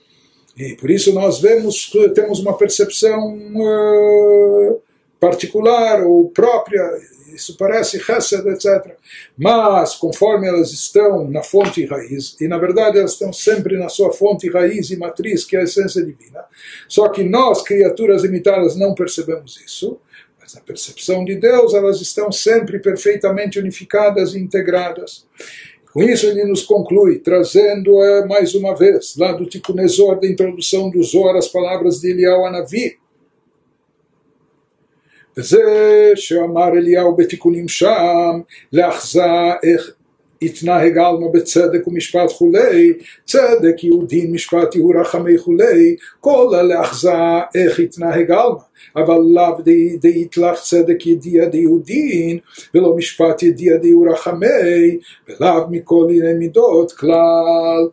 E 0.57 0.75
por 0.75 0.89
isso 0.89 1.13
nós 1.13 1.39
vemos, 1.39 1.91
temos 2.15 2.39
uma 2.39 2.57
percepção 2.57 3.37
uh, 3.55 4.81
particular 5.19 6.03
ou 6.03 6.29
própria, 6.29 6.81
isso 7.31 7.55
parece 7.55 7.97
Hesed, 7.97 8.47
etc. 8.47 8.95
Mas, 9.37 9.93
conforme 9.93 10.47
elas 10.47 10.71
estão 10.71 11.29
na 11.29 11.43
fonte 11.43 11.81
e 11.81 11.85
raiz, 11.85 12.35
e 12.41 12.47
na 12.47 12.57
verdade 12.57 12.97
elas 12.97 13.13
estão 13.13 13.31
sempre 13.31 13.77
na 13.77 13.87
sua 13.87 14.11
fonte, 14.11 14.49
raiz 14.49 14.89
e 14.89 14.97
matriz, 14.97 15.45
que 15.45 15.55
é 15.55 15.59
a 15.59 15.63
essência 15.63 16.03
divina, 16.03 16.43
só 16.87 17.07
que 17.09 17.23
nós, 17.23 17.61
criaturas 17.61 18.23
limitadas, 18.23 18.75
não 18.75 18.95
percebemos 18.95 19.61
isso, 19.63 19.99
mas 20.39 20.55
na 20.55 20.61
percepção 20.61 21.23
de 21.23 21.35
Deus 21.35 21.75
elas 21.75 22.01
estão 22.01 22.31
sempre 22.31 22.79
perfeitamente 22.79 23.59
unificadas 23.59 24.33
e 24.33 24.39
integradas. 24.39 25.27
Com 25.96 26.02
isso 26.02 26.26
ele 26.26 26.44
nos 26.44 26.62
conclui, 26.62 27.18
trazendo 27.18 28.02
eh, 28.02 28.26
mais 28.26 28.54
uma 28.54 28.74
vez, 28.74 29.14
lá 29.16 29.32
do 29.32 29.46
Tikkun 29.46 29.74
da 29.74 30.26
introdução 30.26 30.90
do 30.90 31.02
Zohar, 31.02 31.36
as 31.36 31.48
palavras 31.48 32.00
de 32.00 32.10
Eliyahu 32.10 32.46
Anavi, 32.46 32.96
זה 35.36 36.12
שאמר 36.14 36.68
אליהו 36.68 37.16
בתיקונים 37.16 37.68
שם, 37.68 38.40
לאחזה 38.72 39.24
איך 39.62 39.92
התנהג 40.42 40.98
עלמא 40.98 41.28
בצדק 41.32 41.88
ומשפט 41.88 42.32
כולי, 42.32 42.92
צדק 43.26 43.84
יהודי 43.84 44.26
משפט 44.26 44.74
יהיו 44.74 44.88
רחמי 44.88 45.38
כולי, 45.38 45.96
כל 46.20 46.54
הלאחזה 46.54 47.12
איך 47.54 47.80
התנהג 47.80 48.30
עלמא. 48.30 48.58
אבל 48.96 49.18
לאו 49.34 49.58
דאיתלך 50.00 50.60
צדק 50.60 51.06
ידיע 51.06 51.44
דיהודין, 51.44 52.38
ולא 52.74 52.96
משפט 52.96 53.42
ידיע 53.42 53.76
דיהו 53.76 54.02
רחמי, 54.02 54.98
ולאו 55.28 55.70
מכל 55.70 56.06
ענייני 56.10 56.38
מידות 56.38 56.92
כלל. 56.92 57.88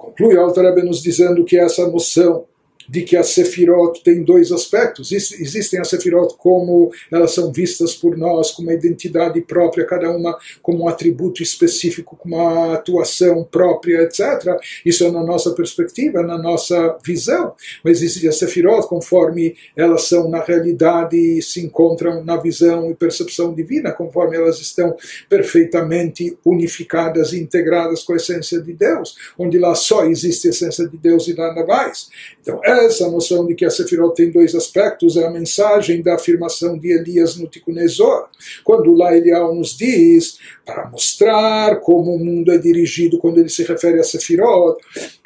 Conclui 0.00 0.34
Alter 0.38 0.62
Rebbe 0.62 0.82
nos 0.82 1.02
dizendo 1.02 1.44
que 1.44 1.58
essa 1.58 1.86
noção 1.86 2.44
de 2.87 3.01
que 3.01 3.17
a 3.17 3.23
Sefirot 3.23 4.03
tem 4.03 4.23
dois 4.23 4.51
aspectos. 4.51 5.11
Existem 5.11 5.79
as 5.79 5.89
Sefirot 5.89 6.35
como 6.37 6.91
elas 7.11 7.33
são 7.33 7.51
vistas 7.51 7.95
por 7.95 8.17
nós, 8.17 8.51
com 8.51 8.63
uma 8.63 8.73
identidade 8.73 9.39
própria, 9.41 9.85
cada 9.85 10.09
uma 10.11 10.37
como 10.61 10.83
um 10.83 10.87
atributo 10.87 11.41
específico, 11.41 12.15
com 12.15 12.29
uma 12.29 12.73
atuação 12.73 13.43
própria, 13.43 14.01
etc. 14.01 14.59
Isso 14.85 15.03
é 15.03 15.11
na 15.11 15.23
nossa 15.23 15.51
perspectiva, 15.51 16.21
na 16.21 16.37
nossa 16.37 16.97
visão. 17.03 17.53
Mas 17.83 18.01
existem 18.01 18.29
as 18.29 18.37
Sefirot 18.37 18.87
conforme 18.87 19.55
elas 19.75 20.03
são 20.03 20.29
na 20.29 20.41
realidade 20.41 21.17
e 21.17 21.41
se 21.41 21.61
encontram 21.61 22.23
na 22.23 22.37
visão 22.37 22.89
e 22.89 22.95
percepção 22.95 23.53
divina, 23.53 23.91
conforme 23.91 24.37
elas 24.37 24.59
estão 24.59 24.95
perfeitamente 25.29 26.37
unificadas 26.45 27.33
e 27.33 27.39
integradas 27.39 28.03
com 28.03 28.13
a 28.13 28.17
essência 28.17 28.61
de 28.61 28.73
Deus, 28.73 29.15
onde 29.37 29.57
lá 29.57 29.75
só 29.75 30.05
existe 30.05 30.47
a 30.47 30.51
essência 30.51 30.87
de 30.87 30.97
Deus 30.97 31.27
e 31.27 31.33
nada 31.33 31.65
mais. 31.65 32.09
Então, 32.41 32.59
essa 32.83 33.09
noção 33.09 33.45
de 33.45 33.55
que 33.55 33.65
a 33.65 33.69
Sefirot 33.69 34.15
tem 34.15 34.31
dois 34.31 34.55
aspectos 34.55 35.17
é 35.17 35.25
a 35.25 35.31
mensagem 35.31 36.01
da 36.01 36.15
afirmação 36.15 36.77
de 36.77 36.91
Elias 36.91 37.35
no 37.37 37.47
Tikunezor, 37.47 38.27
quando 38.63 38.93
lá 38.93 39.15
Elial 39.15 39.53
nos 39.55 39.77
diz, 39.77 40.37
para 40.65 40.89
mostrar 40.89 41.79
como 41.81 42.13
o 42.13 42.19
mundo 42.19 42.51
é 42.51 42.57
dirigido 42.57 43.17
quando 43.17 43.39
ele 43.39 43.49
se 43.49 43.63
refere 43.63 43.99
a 43.99 44.03
Sefirot, 44.03 44.77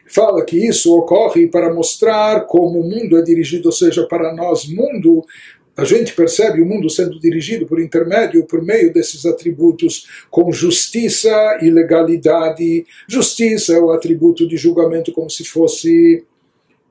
fala 0.07 0.43
que 0.43 0.57
isso 0.57 0.95
ocorre 0.95 1.47
para 1.47 1.73
mostrar 1.73 2.41
como 2.41 2.79
o 2.79 2.89
mundo 2.89 3.17
é 3.17 3.21
dirigido, 3.21 3.69
ou 3.69 3.71
seja, 3.71 4.05
para 4.07 4.33
nós, 4.33 4.67
mundo, 4.67 5.23
a 5.79 5.85
gente 5.85 6.13
percebe 6.13 6.61
o 6.61 6.65
mundo 6.65 6.89
sendo 6.89 7.17
dirigido 7.19 7.65
por 7.65 7.79
intermédio, 7.79 8.43
por 8.43 8.61
meio 8.61 8.91
desses 8.91 9.25
atributos, 9.25 10.25
com 10.29 10.51
justiça 10.51 11.57
e 11.61 11.69
legalidade. 11.69 12.85
Justiça 13.07 13.73
é 13.73 13.79
o 13.79 13.91
atributo 13.91 14.45
de 14.45 14.57
julgamento 14.57 15.13
como 15.13 15.29
se 15.29 15.45
fosse 15.45 16.25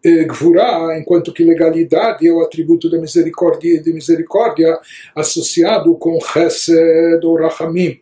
Gvurá, 0.02 0.98
enquanto 0.98 1.32
que 1.32 1.44
legalidade 1.44 2.26
é 2.26 2.32
o 2.32 2.40
atributo 2.40 2.90
da 2.90 2.98
misericórdia 2.98 3.82
de 3.82 3.92
misericórdia 3.92 4.78
associado 5.14 5.94
com 5.96 6.20
Chesed 6.20 7.24
ou 7.24 7.37
Rahamim. 7.37 8.00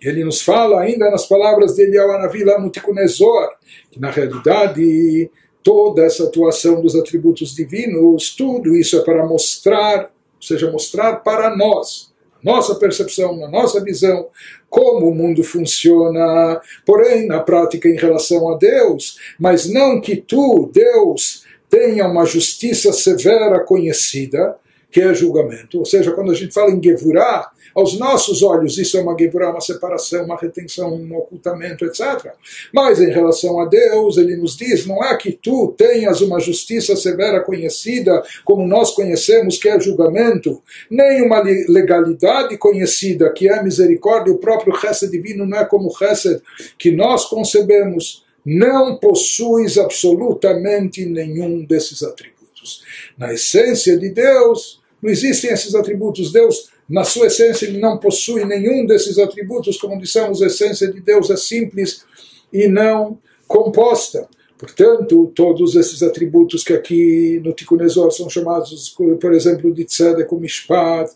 E 0.00 0.08
ele 0.08 0.24
nos 0.24 0.42
fala 0.42 0.80
ainda 0.80 1.10
nas 1.10 1.26
palavras 1.26 1.74
de 1.76 1.82
Eliyahu 1.82 2.10
Anavi 2.10 2.44
lá 2.44 2.58
no 2.58 2.70
Tikunezor, 2.70 3.50
que 3.90 4.00
na 4.00 4.10
realidade 4.10 5.30
toda 5.62 6.02
essa 6.02 6.24
atuação 6.24 6.82
dos 6.82 6.96
atributos 6.96 7.54
divinos, 7.54 8.34
tudo 8.34 8.74
isso 8.74 8.96
é 8.96 9.04
para 9.04 9.24
mostrar, 9.24 10.04
ou 10.04 10.42
seja, 10.42 10.70
mostrar 10.70 11.16
para 11.16 11.54
nós, 11.56 12.11
nossa 12.42 12.74
percepção, 12.74 13.36
na 13.36 13.48
nossa 13.48 13.82
visão, 13.82 14.28
como 14.68 15.08
o 15.08 15.14
mundo 15.14 15.42
funciona, 15.44 16.60
porém 16.84 17.26
na 17.26 17.40
prática 17.40 17.88
em 17.88 17.96
relação 17.96 18.52
a 18.52 18.56
Deus, 18.56 19.18
mas 19.38 19.68
não 19.68 20.00
que 20.00 20.16
tu, 20.16 20.70
Deus, 20.72 21.44
tenha 21.68 22.06
uma 22.06 22.24
justiça 22.24 22.92
severa 22.92 23.60
conhecida, 23.60 24.56
que 24.92 25.00
é 25.00 25.14
julgamento. 25.14 25.78
Ou 25.78 25.86
seja, 25.86 26.12
quando 26.12 26.30
a 26.30 26.34
gente 26.34 26.52
fala 26.52 26.70
em 26.70 26.82
Gevurah, 26.82 27.50
aos 27.74 27.98
nossos 27.98 28.42
olhos 28.42 28.76
isso 28.76 28.98
é 28.98 29.00
uma 29.00 29.16
Gevurah, 29.18 29.50
uma 29.50 29.60
separação, 29.62 30.26
uma 30.26 30.36
retenção, 30.36 30.94
um 30.94 31.16
ocultamento, 31.16 31.86
etc. 31.86 32.32
Mas 32.74 33.00
em 33.00 33.10
relação 33.10 33.58
a 33.58 33.64
Deus, 33.64 34.18
ele 34.18 34.36
nos 34.36 34.54
diz, 34.54 34.84
não 34.86 35.02
é 35.02 35.16
que 35.16 35.32
tu 35.32 35.74
tenhas 35.78 36.20
uma 36.20 36.38
justiça 36.38 36.94
severa 36.94 37.40
conhecida, 37.40 38.22
como 38.44 38.68
nós 38.68 38.90
conhecemos, 38.90 39.56
que 39.56 39.70
é 39.70 39.80
julgamento, 39.80 40.62
nem 40.90 41.22
uma 41.22 41.40
legalidade 41.40 42.58
conhecida, 42.58 43.32
que 43.32 43.48
é 43.48 43.62
misericórdia, 43.62 44.32
o 44.32 44.38
próprio 44.38 44.76
Chesed 44.76 45.10
divino 45.10 45.46
não 45.46 45.58
é 45.58 45.64
como 45.64 45.88
o 45.88 45.96
Chesed 45.96 46.42
que 46.78 46.90
nós 46.90 47.24
concebemos, 47.24 48.26
não 48.44 48.98
possuis 48.98 49.78
absolutamente 49.78 51.06
nenhum 51.06 51.64
desses 51.64 52.02
atributos. 52.02 52.82
Na 53.16 53.32
essência 53.32 53.96
de 53.96 54.10
Deus, 54.10 54.81
não 55.02 55.10
existem 55.10 55.50
esses 55.50 55.74
atributos. 55.74 56.32
Deus, 56.32 56.70
na 56.88 57.02
sua 57.02 57.26
essência, 57.26 57.66
ele 57.66 57.78
não 57.78 57.98
possui 57.98 58.44
nenhum 58.44 58.86
desses 58.86 59.18
atributos. 59.18 59.76
Como 59.76 59.98
dissemos, 59.98 60.40
a 60.40 60.46
essência 60.46 60.90
de 60.90 61.00
Deus 61.00 61.28
é 61.28 61.36
simples 61.36 62.04
e 62.52 62.68
não 62.68 63.18
composta. 63.48 64.28
Portanto, 64.56 65.32
todos 65.34 65.74
esses 65.74 66.04
atributos 66.04 66.62
que 66.62 66.72
aqui 66.72 67.42
no 67.44 67.52
Tikkun 67.52 67.78
são 67.88 68.30
chamados, 68.30 68.94
por 69.20 69.34
exemplo, 69.34 69.74
de 69.74 69.84
Tzedek 69.84 70.32
ou 70.32 70.38
Mishpat, 70.38 71.10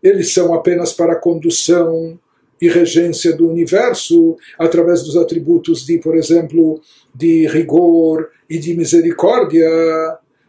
eles 0.00 0.32
são 0.32 0.54
apenas 0.54 0.92
para 0.92 1.14
a 1.14 1.20
condução 1.20 2.16
e 2.62 2.68
regência 2.68 3.36
do 3.36 3.48
universo 3.48 4.36
através 4.56 5.02
dos 5.02 5.16
atributos 5.16 5.84
de, 5.84 5.98
por 5.98 6.16
exemplo, 6.16 6.80
de 7.12 7.48
rigor 7.48 8.30
e 8.48 8.58
de 8.58 8.74
misericórdia. 8.74 9.68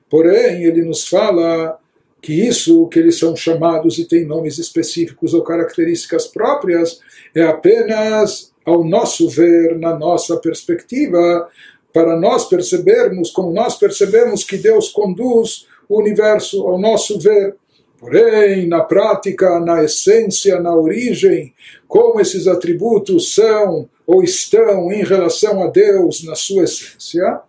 Porém, 0.08 0.63
ele 0.63 0.84
nos 0.84 1.08
fala 1.08 1.80
que 2.26 2.34
isso 2.34 2.88
que 2.88 2.98
eles 2.98 3.20
são 3.20 3.36
chamados 3.36 4.00
e 4.00 4.06
têm 4.06 4.26
nomes 4.26 4.58
específicos 4.58 5.36
ou 5.36 5.44
características 5.44 6.26
próprias 6.26 7.00
é 7.36 7.44
apenas 7.44 8.52
ao 8.66 8.84
nosso 8.84 9.30
ver, 9.30 9.78
na 9.78 9.96
nossa 9.96 10.36
perspectiva, 10.38 11.48
para 11.94 12.20
nós 12.20 12.50
percebermos, 12.50 13.30
como 13.30 13.54
nós 13.54 13.78
percebemos 13.78 14.44
que 14.44 14.58
Deus 14.58 14.90
conduz 14.90 15.68
o 15.88 16.00
universo 16.00 16.64
ao 16.64 16.80
nosso 16.80 17.20
ver. 17.20 17.58
Porém, 18.00 18.68
na 18.68 18.82
prática, 18.82 19.60
na 19.60 19.84
essência, 19.84 20.60
na 20.60 20.76
origem, 20.76 21.54
como 21.88 22.20
esses 22.20 22.48
atributos 22.48 23.36
são 23.36 23.88
ou 24.08 24.24
estão 24.24 24.92
em 24.92 25.04
relação 25.04 25.62
a 25.62 25.68
Deus 25.68 26.24
na 26.24 26.34
sua 26.34 26.64
essência, 26.64 27.42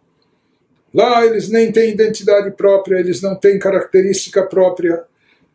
lá 0.97 1.27
eles 1.27 1.51
nem 1.51 1.71
têm 1.71 1.91
identidade 1.91 2.51
própria, 2.53 2.99
eles 2.99 3.21
não 3.21 3.35
têm 3.37 3.59
característica 3.59 4.43
própria, 4.43 5.05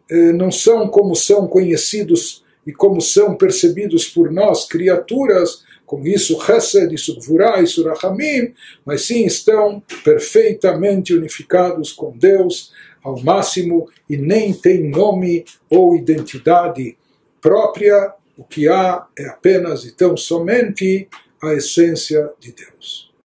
eh, 0.10 0.32
não 0.32 0.52
são 0.52 0.88
como 0.88 1.16
são 1.16 1.48
conhecidos 1.48 2.44
e 2.66 2.72
como 2.72 3.02
são 3.02 3.36
percebidos 3.36 4.08
por 4.08 4.32
nós, 4.32 4.68
criaturas, 4.68 5.64
como 5.84 6.08
isso 6.08 6.40
Chesed, 6.46 6.94
isso 6.94 7.16
Gvurah, 7.16 7.60
isso 7.60 7.84
Rahamim, 7.84 8.54
mas 8.86 9.02
sim 9.02 9.26
estão 9.26 9.82
perfeitamente 10.04 11.14
unificados 11.14 11.92
com 11.92 12.16
Deus 12.16 12.72
ao 13.04 13.20
máximo 13.22 13.90
e 14.08 14.16
nem 14.16 14.54
têm 14.54 14.90
nome 14.90 15.44
ou 15.70 15.96
identidade 15.96 16.96
própria, 17.42 18.14
o 18.38 18.44
que 18.44 18.70
há 18.70 19.08
é 19.18 19.26
apenas 19.26 19.84
e 19.84 19.92
tão 19.92 20.16
somente 20.16 21.10
a 21.42 21.56
essência 21.56 22.32
de 22.40 22.54
Deus. 22.54 23.11